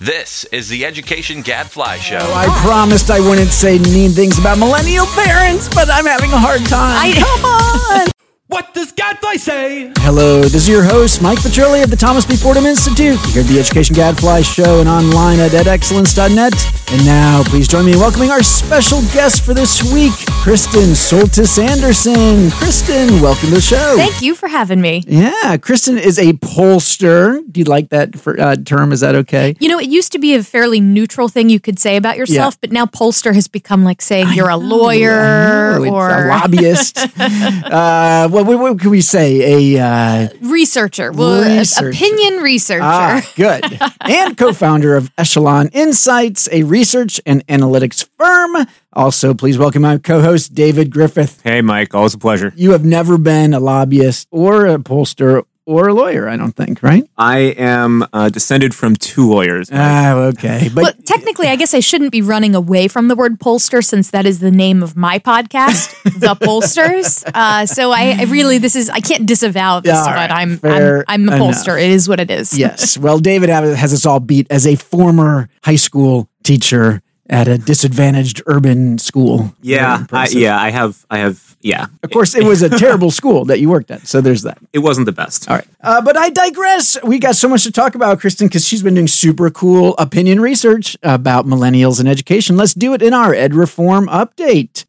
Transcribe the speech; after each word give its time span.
This 0.00 0.44
is 0.44 0.70
the 0.70 0.86
Education 0.86 1.42
Gadfly 1.42 1.98
Show. 1.98 2.16
I 2.16 2.46
promised 2.64 3.10
I 3.10 3.20
wouldn't 3.20 3.50
say 3.50 3.78
mean 3.78 4.12
things 4.12 4.38
about 4.38 4.56
millennial 4.56 5.04
parents, 5.04 5.68
but 5.68 5.90
I'm 5.90 6.06
having 6.06 6.32
a 6.32 6.38
hard 6.38 6.64
time. 6.64 7.12
Come 7.12 7.44
on. 7.44 8.06
What 8.50 8.74
does 8.74 8.90
Gadfly 8.90 9.36
say? 9.36 9.92
Hello, 9.98 10.42
this 10.42 10.54
is 10.56 10.68
your 10.68 10.82
host, 10.82 11.22
Mike 11.22 11.38
Petrilli 11.38 11.84
of 11.84 11.90
the 11.90 11.94
Thomas 11.94 12.26
B. 12.26 12.34
Fordham 12.34 12.66
Institute. 12.66 13.16
You 13.26 13.32
hear 13.32 13.42
the 13.44 13.60
Education 13.60 13.94
Gadfly 13.94 14.42
Show 14.42 14.80
and 14.80 14.88
online 14.88 15.38
at 15.38 15.52
edexcellence.net. 15.52 16.52
And 16.90 17.06
now, 17.06 17.44
please 17.44 17.68
join 17.68 17.86
me 17.86 17.92
in 17.92 18.00
welcoming 18.00 18.32
our 18.32 18.42
special 18.42 19.02
guest 19.12 19.44
for 19.44 19.54
this 19.54 19.84
week, 19.92 20.12
Kristen 20.42 20.94
Soltis 20.94 21.62
Anderson. 21.62 22.50
Kristen, 22.50 23.22
welcome 23.22 23.50
to 23.50 23.54
the 23.54 23.60
show. 23.60 23.94
Thank 23.94 24.20
you 24.20 24.34
for 24.34 24.48
having 24.48 24.80
me. 24.80 25.04
Yeah, 25.06 25.56
Kristen 25.58 25.96
is 25.96 26.18
a 26.18 26.32
pollster. 26.32 27.40
Do 27.52 27.60
you 27.60 27.64
like 27.66 27.90
that 27.90 28.18
for, 28.18 28.40
uh, 28.40 28.56
term? 28.56 28.90
Is 28.90 28.98
that 28.98 29.14
okay? 29.14 29.54
You 29.60 29.68
know, 29.68 29.78
it 29.78 29.88
used 29.88 30.10
to 30.10 30.18
be 30.18 30.34
a 30.34 30.42
fairly 30.42 30.80
neutral 30.80 31.28
thing 31.28 31.50
you 31.50 31.60
could 31.60 31.78
say 31.78 31.96
about 31.96 32.16
yourself, 32.16 32.60
but 32.60 32.72
now 32.72 32.86
pollster 32.86 33.32
has 33.32 33.46
become 33.46 33.84
like 33.84 34.02
saying 34.02 34.32
you're 34.32 34.48
a 34.48 34.56
lawyer 34.56 35.78
or 35.78 36.10
a 36.10 36.26
lobbyist. 36.26 36.98
uh, 37.20 38.28
what, 38.28 38.39
what, 38.44 38.58
what 38.58 38.80
can 38.80 38.90
we 38.90 39.00
say? 39.00 39.74
A 39.76 39.82
uh, 39.84 40.28
researcher, 40.42 41.12
well, 41.12 41.42
Researcher. 41.42 41.88
opinion 41.90 42.42
researcher. 42.42 42.82
ah, 42.82 43.32
good, 43.36 43.80
and 44.02 44.36
co-founder 44.36 44.96
of 44.96 45.10
Echelon 45.18 45.68
Insights, 45.72 46.48
a 46.52 46.62
research 46.64 47.20
and 47.26 47.46
analytics 47.46 48.08
firm. 48.18 48.66
Also, 48.92 49.34
please 49.34 49.56
welcome 49.56 49.82
my 49.82 49.98
co-host 49.98 50.54
David 50.54 50.90
Griffith. 50.90 51.40
Hey, 51.42 51.60
Mike. 51.60 51.94
Always 51.94 52.14
a 52.14 52.18
pleasure. 52.18 52.52
You 52.56 52.72
have 52.72 52.84
never 52.84 53.18
been 53.18 53.54
a 53.54 53.60
lobbyist 53.60 54.26
or 54.30 54.66
a 54.66 54.78
pollster 54.78 55.44
or 55.66 55.88
a 55.88 55.94
lawyer, 55.94 56.28
I 56.28 56.36
don't 56.36 56.52
think, 56.56 56.82
right? 56.82 57.04
I 57.16 57.38
am 57.56 58.04
uh, 58.12 58.28
descended 58.28 58.74
from 58.74 58.96
two 58.96 59.28
lawyers. 59.30 59.68
Ah, 59.72 60.14
okay, 60.32 60.68
but 60.74 60.82
Well, 60.82 60.92
technically, 61.04 61.46
I 61.48 61.56
guess 61.56 61.74
I 61.74 61.80
shouldn't 61.80 62.10
be 62.12 62.22
running 62.22 62.54
away 62.54 62.88
from 62.88 63.08
the 63.08 63.14
word 63.14 63.38
pollster 63.38 63.84
since 63.84 64.10
that 64.10 64.26
is 64.26 64.40
the 64.40 64.50
name 64.50 64.82
of 64.82 64.96
my 64.96 65.18
podcast, 65.18 65.90
The 66.20 66.34
Pollsters. 66.34 67.24
Uh, 67.32 67.66
so 67.66 67.92
I, 67.92 68.16
I 68.20 68.22
really, 68.24 68.58
this 68.58 68.74
is, 68.74 68.90
I 68.90 69.00
can't 69.00 69.26
disavow 69.26 69.80
this, 69.80 69.96
All 69.96 70.06
but 70.06 70.14
right, 70.14 70.30
I'm, 70.30 70.56
fair 70.58 71.04
I'm, 71.06 71.28
I'm 71.28 71.40
a 71.40 71.44
enough. 71.44 71.68
It 71.68 71.90
is 71.90 72.08
what 72.08 72.20
it 72.20 72.30
is. 72.30 72.56
yes. 72.56 72.98
Well, 72.98 73.18
David 73.18 73.48
have- 73.48 73.76
has 73.76 73.92
us 73.92 74.04
all 74.06 74.20
beat 74.20 74.46
as 74.50 74.66
a 74.66 74.74
former 74.76 75.48
high 75.62 75.76
school 75.76 76.28
teacher 76.42 77.02
at 77.30 77.48
a 77.48 77.56
disadvantaged 77.56 78.42
urban 78.46 78.98
school. 78.98 79.54
Yeah, 79.62 80.04
I, 80.12 80.28
yeah. 80.28 80.60
I 80.60 80.70
have, 80.70 81.06
I 81.10 81.18
have. 81.18 81.56
Yeah, 81.62 81.88
Of 82.02 82.10
course, 82.10 82.34
it 82.34 82.42
was 82.42 82.62
a 82.62 82.70
terrible 82.70 83.10
school 83.10 83.44
that 83.44 83.60
you 83.60 83.68
worked 83.68 83.90
at, 83.90 84.06
so 84.06 84.22
there's 84.22 84.42
that. 84.44 84.56
it 84.72 84.78
wasn't 84.78 85.04
the 85.04 85.12
best. 85.12 85.46
All 85.46 85.56
right. 85.56 85.66
Uh, 85.82 86.00
but 86.00 86.16
I 86.16 86.30
digress. 86.30 86.96
We 87.02 87.18
got 87.18 87.36
so 87.36 87.48
much 87.48 87.64
to 87.64 87.70
talk 87.70 87.94
about, 87.94 88.18
Kristen, 88.18 88.46
because 88.48 88.66
she's 88.66 88.82
been 88.82 88.94
doing 88.94 89.06
super 89.06 89.50
cool 89.50 89.94
opinion 89.98 90.40
research 90.40 90.96
about 91.02 91.44
millennials 91.44 92.00
and 92.00 92.08
education. 92.08 92.56
Let's 92.56 92.72
do 92.72 92.94
it 92.94 93.02
in 93.02 93.12
our 93.12 93.34
Ed 93.34 93.54
Reform 93.54 94.06
update. 94.06 94.86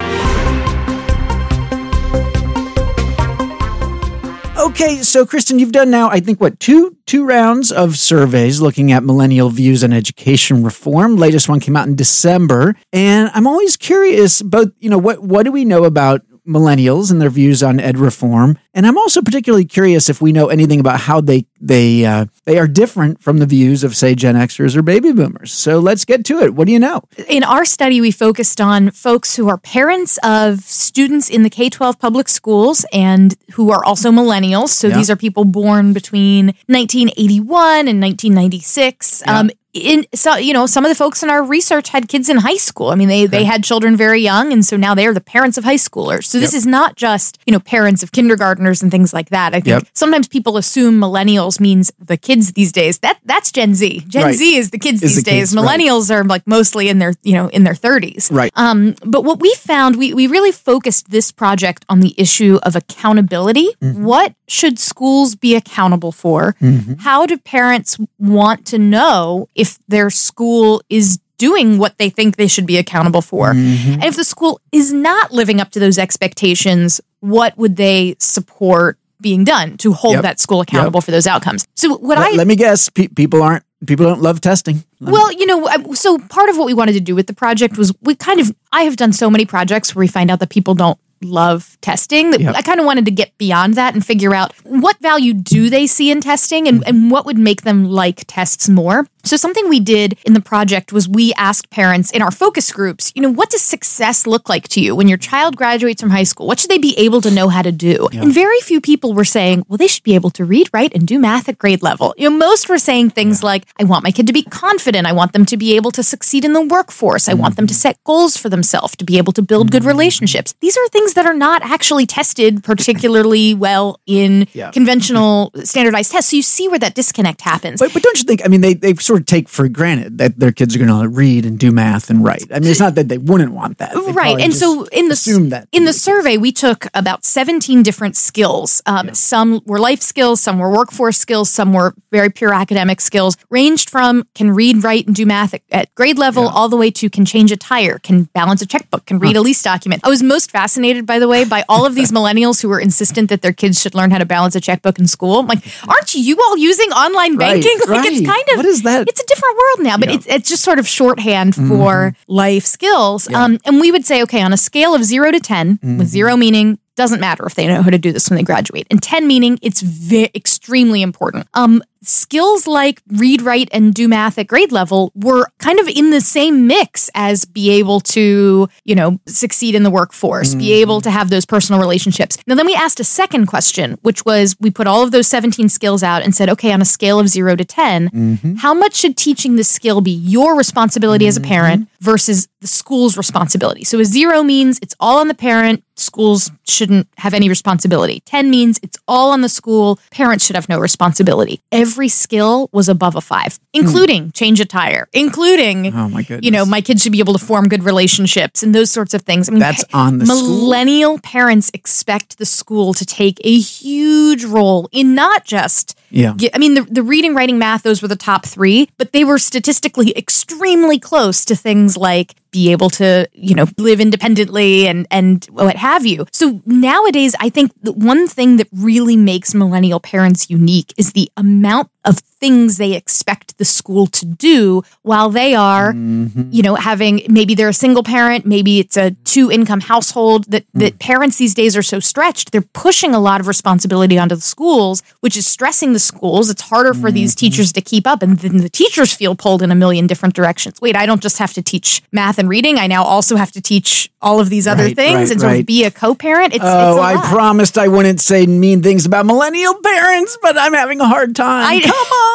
Okay, 4.71 5.03
so 5.03 5.25
Kristen, 5.25 5.59
you've 5.59 5.73
done 5.73 5.91
now, 5.91 6.09
I 6.09 6.21
think, 6.21 6.39
what 6.39 6.57
two 6.61 6.95
two 7.05 7.25
rounds 7.25 7.73
of 7.73 7.97
surveys 7.97 8.61
looking 8.61 8.93
at 8.93 9.03
millennial 9.03 9.49
views 9.49 9.83
on 9.83 9.91
education 9.91 10.63
reform. 10.63 11.17
Latest 11.17 11.49
one 11.49 11.59
came 11.59 11.75
out 11.75 11.87
in 11.89 11.95
December, 11.97 12.77
and 12.93 13.29
I'm 13.33 13.47
always 13.47 13.75
curious 13.75 14.39
about 14.39 14.71
you 14.79 14.89
know 14.89 14.97
what 14.97 15.21
what 15.21 15.43
do 15.43 15.51
we 15.51 15.65
know 15.65 15.83
about 15.83 16.21
millennials 16.51 17.11
and 17.11 17.21
their 17.21 17.29
views 17.29 17.63
on 17.63 17.79
ed 17.79 17.97
reform, 17.97 18.57
and 18.73 18.85
I'm 18.85 18.97
also 18.97 19.21
particularly 19.21 19.65
curious 19.65 20.09
if 20.09 20.21
we 20.21 20.31
know 20.31 20.47
anything 20.49 20.79
about 20.79 20.99
how 21.01 21.21
they 21.21 21.45
they 21.59 22.05
uh, 22.05 22.25
they 22.45 22.57
are 22.59 22.67
different 22.67 23.21
from 23.21 23.37
the 23.37 23.45
views 23.45 23.83
of 23.83 23.95
say 23.95 24.15
Gen 24.15 24.35
Xers 24.35 24.75
or 24.75 24.81
baby 24.81 25.11
boomers. 25.13 25.51
So 25.53 25.79
let's 25.79 26.05
get 26.05 26.25
to 26.25 26.39
it. 26.39 26.53
What 26.53 26.65
do 26.67 26.73
you 26.73 26.79
know? 26.79 27.01
In 27.27 27.43
our 27.43 27.65
study, 27.65 28.01
we 28.01 28.11
focused 28.11 28.59
on 28.61 28.91
folks 28.91 29.35
who 29.35 29.47
are 29.49 29.57
parents 29.57 30.17
of 30.23 30.59
students 30.61 31.29
in 31.29 31.43
the 31.43 31.49
K 31.49 31.69
12 31.69 31.99
public 31.99 32.27
schools 32.29 32.85
and 32.93 33.35
who 33.53 33.71
are 33.71 33.83
also 33.85 34.11
millennials. 34.11 34.69
So 34.69 34.87
Yeah. 34.87 34.97
these 34.97 35.09
are 35.09 35.15
people 35.15 35.45
born 35.45 35.93
between 35.93 36.47
1981 36.67 37.87
and 37.87 38.01
1996. 38.01 39.23
Um, 39.27 39.49
in 39.73 40.05
so 40.13 40.35
you 40.35 40.53
know 40.53 40.65
some 40.65 40.83
of 40.85 40.89
the 40.89 40.95
folks 40.95 41.23
in 41.23 41.29
our 41.29 41.43
research 41.43 41.89
had 41.89 42.07
kids 42.07 42.29
in 42.29 42.37
high 42.37 42.57
school. 42.57 42.89
I 42.89 42.95
mean 42.95 43.07
they 43.09 43.25
they 43.25 43.43
had 43.45 43.63
children 43.63 43.95
very 43.95 44.21
young 44.21 44.51
and 44.51 44.65
so 44.65 44.75
now 44.77 44.93
they 44.95 45.07
are 45.07 45.13
the 45.13 45.21
parents 45.21 45.57
of 45.57 45.63
high 45.63 45.75
schoolers. 45.75 46.25
So 46.25 46.39
this 46.39 46.53
is 46.53 46.65
not 46.67 46.95
just 46.95 47.37
you 47.45 47.53
know 47.53 47.59
parents 47.59 48.03
of 48.03 48.11
kindergartners 48.11 48.81
and 48.81 48.91
things 48.91 49.13
like 49.13 49.29
that. 49.29 49.53
I 49.53 49.59
think 49.59 49.67
Yep. 49.71 49.87
sometimes 49.93 50.27
people 50.27 50.57
assume 50.57 50.99
millennials 50.99 51.59
means 51.59 51.91
the 51.99 52.17
kids 52.17 52.53
these 52.53 52.71
days. 52.71 52.99
That 52.99 53.19
that's 53.25 53.51
Gen 53.51 53.73
Z. 53.75 54.03
Gen 54.07 54.23
Right. 54.25 54.35
Z 54.35 54.55
is 54.57 54.71
the 54.71 54.79
kids 54.79 55.01
Is 55.03 55.15
these 55.15 55.23
the 55.23 55.29
days. 55.31 55.51
kids, 55.51 55.55
right. 55.55 55.79
Millennials 55.79 56.13
are 56.13 56.23
like 56.23 56.45
mostly 56.45 56.89
in 56.89 56.99
their 56.99 57.13
you 57.23 57.33
know 57.33 57.47
in 57.47 57.63
their 57.63 57.73
30s. 57.73 58.31
Right. 58.31 58.51
Um, 58.55 58.95
but 59.05 59.23
what 59.23 59.39
we 59.39 59.53
found, 59.55 59.95
we, 59.97 60.13
we 60.13 60.27
really 60.27 60.51
focused 60.51 61.09
this 61.11 61.31
project 61.31 61.85
on 61.89 61.99
the 62.01 62.13
issue 62.17 62.59
of 62.63 62.75
accountability. 62.75 63.69
Mm-hmm. 63.81 64.03
What 64.03 64.33
should 64.47 64.77
schools 64.79 65.35
be 65.35 65.55
accountable 65.55 66.11
for? 66.11 66.55
How 66.99 67.25
do 67.25 67.37
parents 67.37 67.97
want 68.19 68.65
to 68.67 68.77
know 68.77 69.47
if 69.61 69.77
their 69.87 70.09
school 70.09 70.81
is 70.89 71.19
doing 71.37 71.77
what 71.77 71.97
they 71.97 72.09
think 72.09 72.35
they 72.35 72.47
should 72.47 72.65
be 72.67 72.77
accountable 72.77 73.21
for? 73.21 73.53
Mm-hmm. 73.53 73.93
And 73.93 74.03
if 74.03 74.15
the 74.15 74.23
school 74.23 74.59
is 74.71 74.91
not 74.93 75.31
living 75.31 75.59
up 75.61 75.69
to 75.71 75.79
those 75.79 75.97
expectations, 75.97 77.01
what 77.19 77.57
would 77.57 77.75
they 77.75 78.15
support 78.19 78.97
being 79.21 79.43
done 79.43 79.77
to 79.77 79.93
hold 79.93 80.15
Yep. 80.15 80.23
that 80.23 80.39
school 80.39 80.61
accountable 80.61 81.01
for 81.01 81.11
those 81.11 81.27
outcomes? 81.27 81.65
So 81.75 81.97
what 81.97 82.17
Let, 82.17 82.33
I 82.33 82.35
let 82.35 82.47
me 82.47 82.55
guess. 82.55 82.89
Pe- 82.89 83.07
people 83.07 83.41
aren't 83.43 83.63
people 83.87 84.05
don't 84.05 84.21
love 84.21 84.39
testing. 84.41 84.83
well, 84.99 85.31
you 85.31 85.45
know, 85.47 85.67
so 85.93 86.17
part 86.29 86.49
of 86.49 86.57
what 86.57 86.67
we 86.67 86.73
wanted 86.75 86.93
to 86.93 86.99
do 86.99 87.15
with 87.15 87.25
the 87.25 87.33
project 87.33 87.77
was 87.77 87.91
we 88.01 88.13
kind 88.13 88.39
of, 88.39 88.51
I 88.71 88.83
have 88.83 88.95
done 88.95 89.11
so 89.11 89.27
many 89.31 89.43
projects 89.45 89.95
where 89.95 90.01
we 90.01 90.07
find 90.07 90.29
out 90.29 90.39
that 90.39 90.49
people 90.51 90.75
don't 90.75 90.99
love 91.23 91.77
testing 91.81 92.29
that 92.31 92.41
Yep. 92.41 92.55
I 92.55 92.61
kind 92.61 92.79
of 92.79 92.85
wanted 92.85 93.05
to 93.05 93.11
get 93.11 93.35
beyond 93.39 93.73
that 93.75 93.93
and 93.95 94.05
figure 94.05 94.33
out 94.35 94.53
what 94.63 94.99
value 94.99 95.33
do 95.33 95.69
they 95.69 95.85
see 95.87 96.11
in 96.11 96.21
testing 96.21 96.67
and, 96.67 96.83
and 96.87 97.09
what 97.11 97.25
would 97.25 97.37
make 97.39 97.61
them 97.63 97.85
like 97.85 98.23
tests 98.27 98.69
more. 98.69 99.07
So 99.23 99.37
something 99.37 99.67
we 99.69 99.79
did 99.79 100.17
in 100.25 100.33
the 100.33 100.41
project 100.41 100.91
was 100.91 101.07
we 101.07 101.33
asked 101.33 101.69
parents 101.69 102.11
in 102.11 102.21
our 102.21 102.31
focus 102.31 102.71
groups, 102.71 103.11
you 103.15 103.21
know, 103.21 103.31
what 103.31 103.49
does 103.49 103.61
success 103.61 104.27
look 104.27 104.49
like 104.49 104.67
to 104.69 104.81
you 104.81 104.95
when 104.95 105.07
your 105.07 105.17
child 105.17 105.55
graduates 105.55 106.01
from 106.01 106.11
high 106.11 106.23
school? 106.23 106.47
What 106.47 106.59
should 106.59 106.69
they 106.69 106.77
be 106.77 106.97
able 106.97 107.21
to 107.21 107.31
know 107.31 107.49
how 107.49 107.61
to 107.61 107.71
do? 107.71 108.07
And 108.11 108.33
very 108.33 108.59
few 108.61 108.81
people 108.81 109.13
were 109.13 109.25
saying, 109.25 109.63
well, 109.67 109.77
they 109.77 109.87
should 109.87 110.03
be 110.03 110.15
able 110.15 110.29
to 110.31 110.45
read, 110.45 110.69
write, 110.73 110.93
and 110.93 111.07
do 111.07 111.19
math 111.19 111.49
at 111.49 111.57
grade 111.57 111.81
level. 111.81 112.13
You 112.17 112.29
know, 112.29 112.37
most 112.37 112.69
were 112.69 112.77
saying 112.77 113.11
things 113.11 113.43
like, 113.43 113.65
I 113.79 113.83
want 113.83 114.03
my 114.03 114.11
kid 114.11 114.27
to 114.27 114.33
be 114.33 114.43
confident. 114.43 115.07
I 115.07 115.11
want 115.11 115.33
them 115.33 115.45
to 115.45 115.57
be 115.57 115.75
able 115.75 115.91
to 115.91 116.03
succeed 116.03 116.45
in 116.45 116.53
the 116.53 116.61
workforce. 116.61 117.27
I 117.27 117.33
want 117.33 117.55
them 117.55 117.67
to 117.67 117.73
mm-hmm. 117.73 117.79
set 117.79 118.03
goals 118.03 118.37
for 118.37 118.49
themselves, 118.49 118.95
to 118.97 119.05
be 119.05 119.17
able 119.17 119.33
to 119.33 119.41
build 119.41 119.71
good 119.71 119.81
mm-hmm. 119.81 119.89
relationships. 119.89 120.53
These 120.61 120.77
are 120.77 120.87
things 120.89 121.13
that 121.13 121.25
are 121.25 121.33
not 121.33 121.61
actually 121.63 122.05
tested 122.05 122.63
particularly 122.63 123.53
well 123.65 123.99
in 124.05 124.47
Yeah. 124.53 124.71
conventional 124.71 125.51
standardized 125.63 126.11
tests. 126.11 126.31
So 126.31 126.35
you 126.35 126.41
see 126.41 126.67
where 126.67 126.79
that 126.79 126.95
disconnect 126.95 127.41
happens. 127.41 127.79
But, 127.79 127.93
but 127.93 128.03
don't 128.03 128.17
you 128.17 128.25
think? 128.25 128.41
I 128.43 128.47
mean, 128.47 128.61
they, 128.61 128.73
they 128.73 128.93
sort 129.11 129.21
of 129.21 129.25
take 129.25 129.49
for 129.49 129.67
granted 129.67 130.17
that 130.19 130.39
their 130.39 130.53
kids 130.53 130.73
are 130.73 130.79
going 130.79 131.01
to 131.01 131.09
read 131.09 131.45
and 131.45 131.59
do 131.59 131.69
math 131.69 132.09
and 132.09 132.23
write. 132.23 132.45
I 132.49 132.59
mean, 132.59 132.69
it's 132.71 132.79
not 132.79 132.95
that 132.95 133.09
they 133.09 133.17
wouldn't 133.17 133.51
want 133.51 133.77
that, 133.79 133.93
They 133.93 134.11
right 134.13 134.39
and 134.39 134.53
so 134.53 134.85
in 134.85 135.09
the 135.09 135.67
in 135.71 135.83
the 135.85 135.93
survey 135.93 136.37
we 136.37 136.51
took 136.51 136.87
about 136.93 137.25
17 137.25 137.83
different 137.83 138.15
skills. 138.15 138.81
Um, 138.85 139.13
some 139.13 139.61
were 139.65 139.79
life 139.79 140.01
skills 140.01 140.39
some 140.39 140.59
were 140.59 140.71
workforce 140.71 141.17
skills 141.17 141.49
some 141.49 141.73
were 141.73 141.93
very 142.11 142.29
pure 142.29 142.53
academic 142.53 143.01
skills 143.01 143.35
ranged 143.49 143.89
from 143.89 144.25
can 144.33 144.51
read 144.51 144.83
write 144.83 145.07
and 145.07 145.15
do 145.15 145.25
math 145.25 145.53
at, 145.53 145.61
at 145.71 145.93
grade 145.95 146.17
level 146.17 146.47
all 146.47 146.69
the 146.69 146.77
way 146.77 146.89
to 146.91 147.09
can 147.09 147.25
change 147.25 147.51
a 147.51 147.57
tire 147.57 147.99
can 147.99 148.23
balance 148.33 148.61
a 148.61 148.65
checkbook 148.65 149.05
can 149.05 149.19
read 149.19 149.35
a 149.35 149.41
lease 149.41 149.61
document. 149.61 150.01
I 150.05 150.09
was 150.09 150.23
most 150.23 150.51
fascinated 150.51 151.05
by 151.05 151.19
the 151.19 151.27
way 151.27 151.43
by 151.43 151.65
all 151.67 151.85
of 151.85 151.95
these 151.95 152.11
millennials 152.17 152.61
who 152.61 152.69
were 152.69 152.79
insistent 152.79 153.29
that 153.29 153.41
their 153.41 153.53
kids 153.53 153.81
should 153.81 153.93
learn 153.93 154.11
how 154.11 154.19
to 154.19 154.25
balance 154.25 154.55
a 154.55 154.61
checkbook 154.61 154.99
in 154.99 155.07
school. 155.07 155.39
I'm 155.39 155.47
like 155.47 155.63
aren't 155.87 156.13
you 156.15 156.37
all 156.45 156.57
using 156.57 156.89
online 156.91 157.35
Right, 157.35 157.61
banking? 157.61 157.77
Like 157.91 158.05
it's 158.05 158.25
kind 158.25 158.49
of 158.51 158.57
What 158.57 158.65
is 158.65 158.83
that? 158.83 159.00
It's 159.07 159.19
a 159.21 159.25
different 159.25 159.57
world 159.57 159.79
now 159.87 159.97
but 159.97 160.09
Yeah. 160.09 160.15
it's, 160.15 160.27
it's 160.27 160.49
just 160.49 160.63
sort 160.63 160.79
of 160.79 160.87
shorthand 160.87 161.55
for 161.55 162.15
life 162.27 162.65
skills. 162.65 163.27
Um, 163.33 163.57
and 163.65 163.79
we 163.79 163.91
would 163.91 164.05
say 164.05 164.21
okay 164.23 164.41
on 164.41 164.53
a 164.53 164.57
scale 164.57 164.93
of 164.95 165.03
0 165.03 165.31
to 165.31 165.39
10 165.39 165.79
with 165.97 166.07
0 166.07 166.35
meaning 166.37 166.77
doesn't 166.95 167.19
matter 167.21 167.45
if 167.45 167.55
they 167.55 167.67
know 167.67 167.81
how 167.81 167.89
to 167.89 167.97
do 167.97 168.11
this 168.11 168.29
when 168.29 168.37
they 168.37 168.43
graduate. 168.43 168.85
And 168.91 169.01
10 169.01 169.25
meaning 169.27 169.57
it's 169.61 169.81
ve- 169.81 170.29
extremely 170.35 171.01
important. 171.01 171.47
Um, 171.53 171.81
skills 172.03 172.65
like 172.65 173.01
read 173.07 173.41
write 173.41 173.69
and 173.71 173.93
do 173.93 174.07
math 174.07 174.37
at 174.37 174.47
grade 174.47 174.71
level 174.71 175.11
were 175.15 175.47
kind 175.59 175.79
of 175.79 175.87
in 175.87 176.09
the 176.09 176.21
same 176.21 176.65
mix 176.65 177.09
as 177.13 177.45
be 177.45 177.69
able 177.69 177.99
to 177.99 178.67
you 178.85 178.95
know 178.95 179.19
succeed 179.27 179.75
in 179.75 179.83
the 179.83 179.89
workforce 179.89 180.55
be 180.55 180.73
able 180.73 180.97
mm-hmm. 180.97 181.03
to 181.03 181.11
have 181.11 181.29
those 181.29 181.45
personal 181.45 181.79
relationships. 181.79 182.37
Now 182.47 182.55
then 182.55 182.65
we 182.65 182.75
asked 182.75 182.99
a 182.99 183.03
second 183.03 183.45
question 183.45 183.97
which 184.01 184.25
was 184.25 184.55
we 184.59 184.71
put 184.71 184.87
all 184.87 185.03
of 185.03 185.11
those 185.11 185.27
17 185.27 185.69
skills 185.69 186.03
out 186.03 186.23
and 186.23 186.33
said 186.33 186.49
okay 186.49 186.71
on 186.71 186.81
a 186.81 186.85
scale 186.85 187.19
of 187.19 187.29
0 187.29 187.55
to 187.55 187.65
10 187.65 188.09
mm-hmm. 188.09 188.55
how 188.55 188.73
much 188.73 188.95
should 188.95 189.15
teaching 189.15 189.55
this 189.55 189.69
skill 189.69 190.01
be 190.01 190.11
your 190.11 190.55
responsibility 190.55 191.27
as 191.27 191.37
a 191.37 191.39
mm-hmm. 191.39 191.49
parent 191.49 191.89
versus 191.99 192.47
the 192.61 192.67
school's 192.67 193.17
responsibility? 193.17 193.83
So 193.83 193.99
a 193.99 194.05
0 194.05 194.43
means 194.43 194.79
it's 194.81 194.95
all 194.99 195.19
on 195.19 195.27
the 195.27 195.33
parent. 195.33 195.83
Schools 195.95 196.51
shouldn't 196.67 197.07
have 197.17 197.33
any 197.33 197.49
responsibility. 197.49 198.21
10 198.25 198.49
means 198.49 198.79
it's 198.81 198.97
all 199.07 199.31
on 199.31 199.41
the 199.41 199.49
school. 199.49 199.99
Parents 200.09 200.45
should 200.45 200.55
have 200.55 200.69
no 200.69 200.79
responsibility. 200.79 201.61
Every 201.71 201.90
skill 202.07 202.69
was 202.71 202.89
above 202.89 203.15
a 203.15 203.21
five, 203.21 203.59
including 203.73 204.31
change 204.31 204.59
a 204.59 204.65
tire, 204.65 205.07
including, 205.13 205.93
Oh, 205.93 206.09
my 206.09 206.21
goodness. 206.23 206.45
you 206.45 206.51
know, 206.51 206.65
my 206.65 206.81
kids 206.81 207.01
should 207.03 207.11
be 207.11 207.19
able 207.19 207.33
to 207.33 207.43
form 207.45 207.67
good 207.67 207.83
relationships 207.83 208.63
and 208.63 208.73
those 208.75 208.91
sorts 208.91 209.13
of 209.13 209.21
things. 209.23 209.49
I 209.49 209.51
mean, 209.51 209.59
That's 209.59 209.83
on 209.93 210.17
the 210.19 210.25
school. 210.25 210.37
millennial 210.41 211.19
parents 211.19 211.71
expect 211.73 212.37
the 212.37 212.45
school 212.45 212.93
to 212.93 213.05
take 213.05 213.39
a 213.43 213.59
huge 213.59 214.43
role 214.45 214.89
in 214.91 215.13
not 215.15 215.45
just 215.45 215.97
Yeah. 216.11 216.33
I 216.53 216.57
mean, 216.57 216.75
the, 216.75 216.81
the 216.83 217.03
reading, 217.03 217.33
writing, 217.33 217.57
math, 217.57 217.83
those 217.83 218.01
were 218.01 218.07
the 218.07 218.15
top 218.15 218.45
three, 218.45 218.89
but 218.97 219.11
they 219.13 219.23
were 219.23 219.37
statistically 219.37 220.15
extremely 220.17 220.99
close 220.99 221.45
to 221.45 221.55
things 221.55 221.97
like 221.97 222.35
be 222.51 222.71
able 222.71 222.89
to, 222.89 223.27
you 223.33 223.55
know, 223.55 223.65
live 223.77 223.99
independently 224.01 224.87
and, 224.87 225.07
and 225.09 225.45
what 225.45 225.75
have 225.77 226.05
you. 226.05 226.25
So 226.31 226.61
nowadays, 226.65 227.33
I 227.39 227.49
think 227.49 227.71
the 227.81 227.93
one 227.93 228.27
thing 228.27 228.57
that 228.57 228.67
really 228.73 229.15
makes 229.15 229.55
millennial 229.55 229.99
parents 230.01 230.49
unique 230.49 230.93
is 230.97 231.13
the 231.13 231.31
amount 231.37 231.89
of 232.03 232.19
things 232.41 232.77
they 232.77 232.93
expect 232.93 233.57
the 233.59 233.65
school 233.65 234.07
to 234.07 234.25
do 234.25 234.81
while 235.03 235.29
they 235.29 235.53
are, 235.53 235.93
mm-hmm. 235.93 236.49
you 236.51 236.63
know, 236.63 236.75
having 236.75 237.21
maybe 237.29 237.53
they're 237.53 237.69
a 237.69 237.73
single 237.73 238.03
parent, 238.03 238.45
maybe 238.45 238.79
it's 238.79 238.97
a 238.97 239.11
two 239.23 239.51
income 239.51 239.79
household 239.79 240.45
that, 240.45 240.65
hmm. 240.73 240.79
that 240.79 240.99
parents 240.99 241.37
these 241.37 241.53
days 241.53 241.77
are 241.77 241.83
so 241.83 241.99
stretched. 241.99 242.51
They're 242.51 242.61
pushing 242.73 243.13
a 243.13 243.19
lot 243.19 243.39
of 243.39 243.47
responsibility 243.47 244.17
onto 244.17 244.35
the 244.35 244.41
schools, 244.41 245.03
which 245.19 245.37
is 245.37 245.45
stressing 245.45 245.93
the 245.93 245.99
schools. 245.99 246.49
It's 246.49 246.63
harder 246.63 246.93
for 246.95 247.11
these 247.11 247.35
mm-hmm. 247.35 247.45
teachers 247.45 247.71
to 247.73 247.81
keep 247.81 248.07
up. 248.07 248.23
And 248.23 248.39
then 248.39 248.57
the 248.57 248.69
teachers 248.69 249.13
feel 249.13 249.35
pulled 249.35 249.61
in 249.61 249.71
a 249.71 249.75
million 249.75 250.07
different 250.07 250.33
directions. 250.33 250.81
Wait, 250.81 250.95
I 250.95 251.05
don't 251.05 251.21
just 251.21 251.37
have 251.37 251.53
to 251.53 251.61
teach 251.61 252.01
math 252.11 252.39
and 252.39 252.49
reading. 252.49 252.79
I 252.79 252.87
now 252.87 253.03
also 253.03 253.35
have 253.35 253.51
to 253.51 253.61
teach 253.61 254.09
all 254.21 254.39
of 254.39 254.49
these 254.49 254.67
other 254.67 254.85
Right, 254.85 254.95
things 254.95 255.15
right, 255.15 255.31
and 255.31 255.41
sort 255.41 255.51
right. 255.51 255.59
of 255.61 255.65
be 255.67 255.83
a 255.83 255.91
co-parent. 255.91 256.55
It's, 256.55 256.63
Oh, 256.65 256.97
it's 256.97 257.01
I 257.01 257.29
promised 257.29 257.77
I 257.77 257.87
wouldn't 257.87 258.19
say 258.19 258.47
mean 258.47 258.81
things 258.81 259.05
about 259.05 259.27
millennial 259.27 259.75
parents, 259.75 260.37
but 260.41 260.57
I'm 260.57 260.73
having 260.73 260.99
a 261.01 261.07
hard 261.07 261.35
time. 261.35 261.65
I- 261.65 261.81
Come 261.81 261.91
on. 261.93 262.30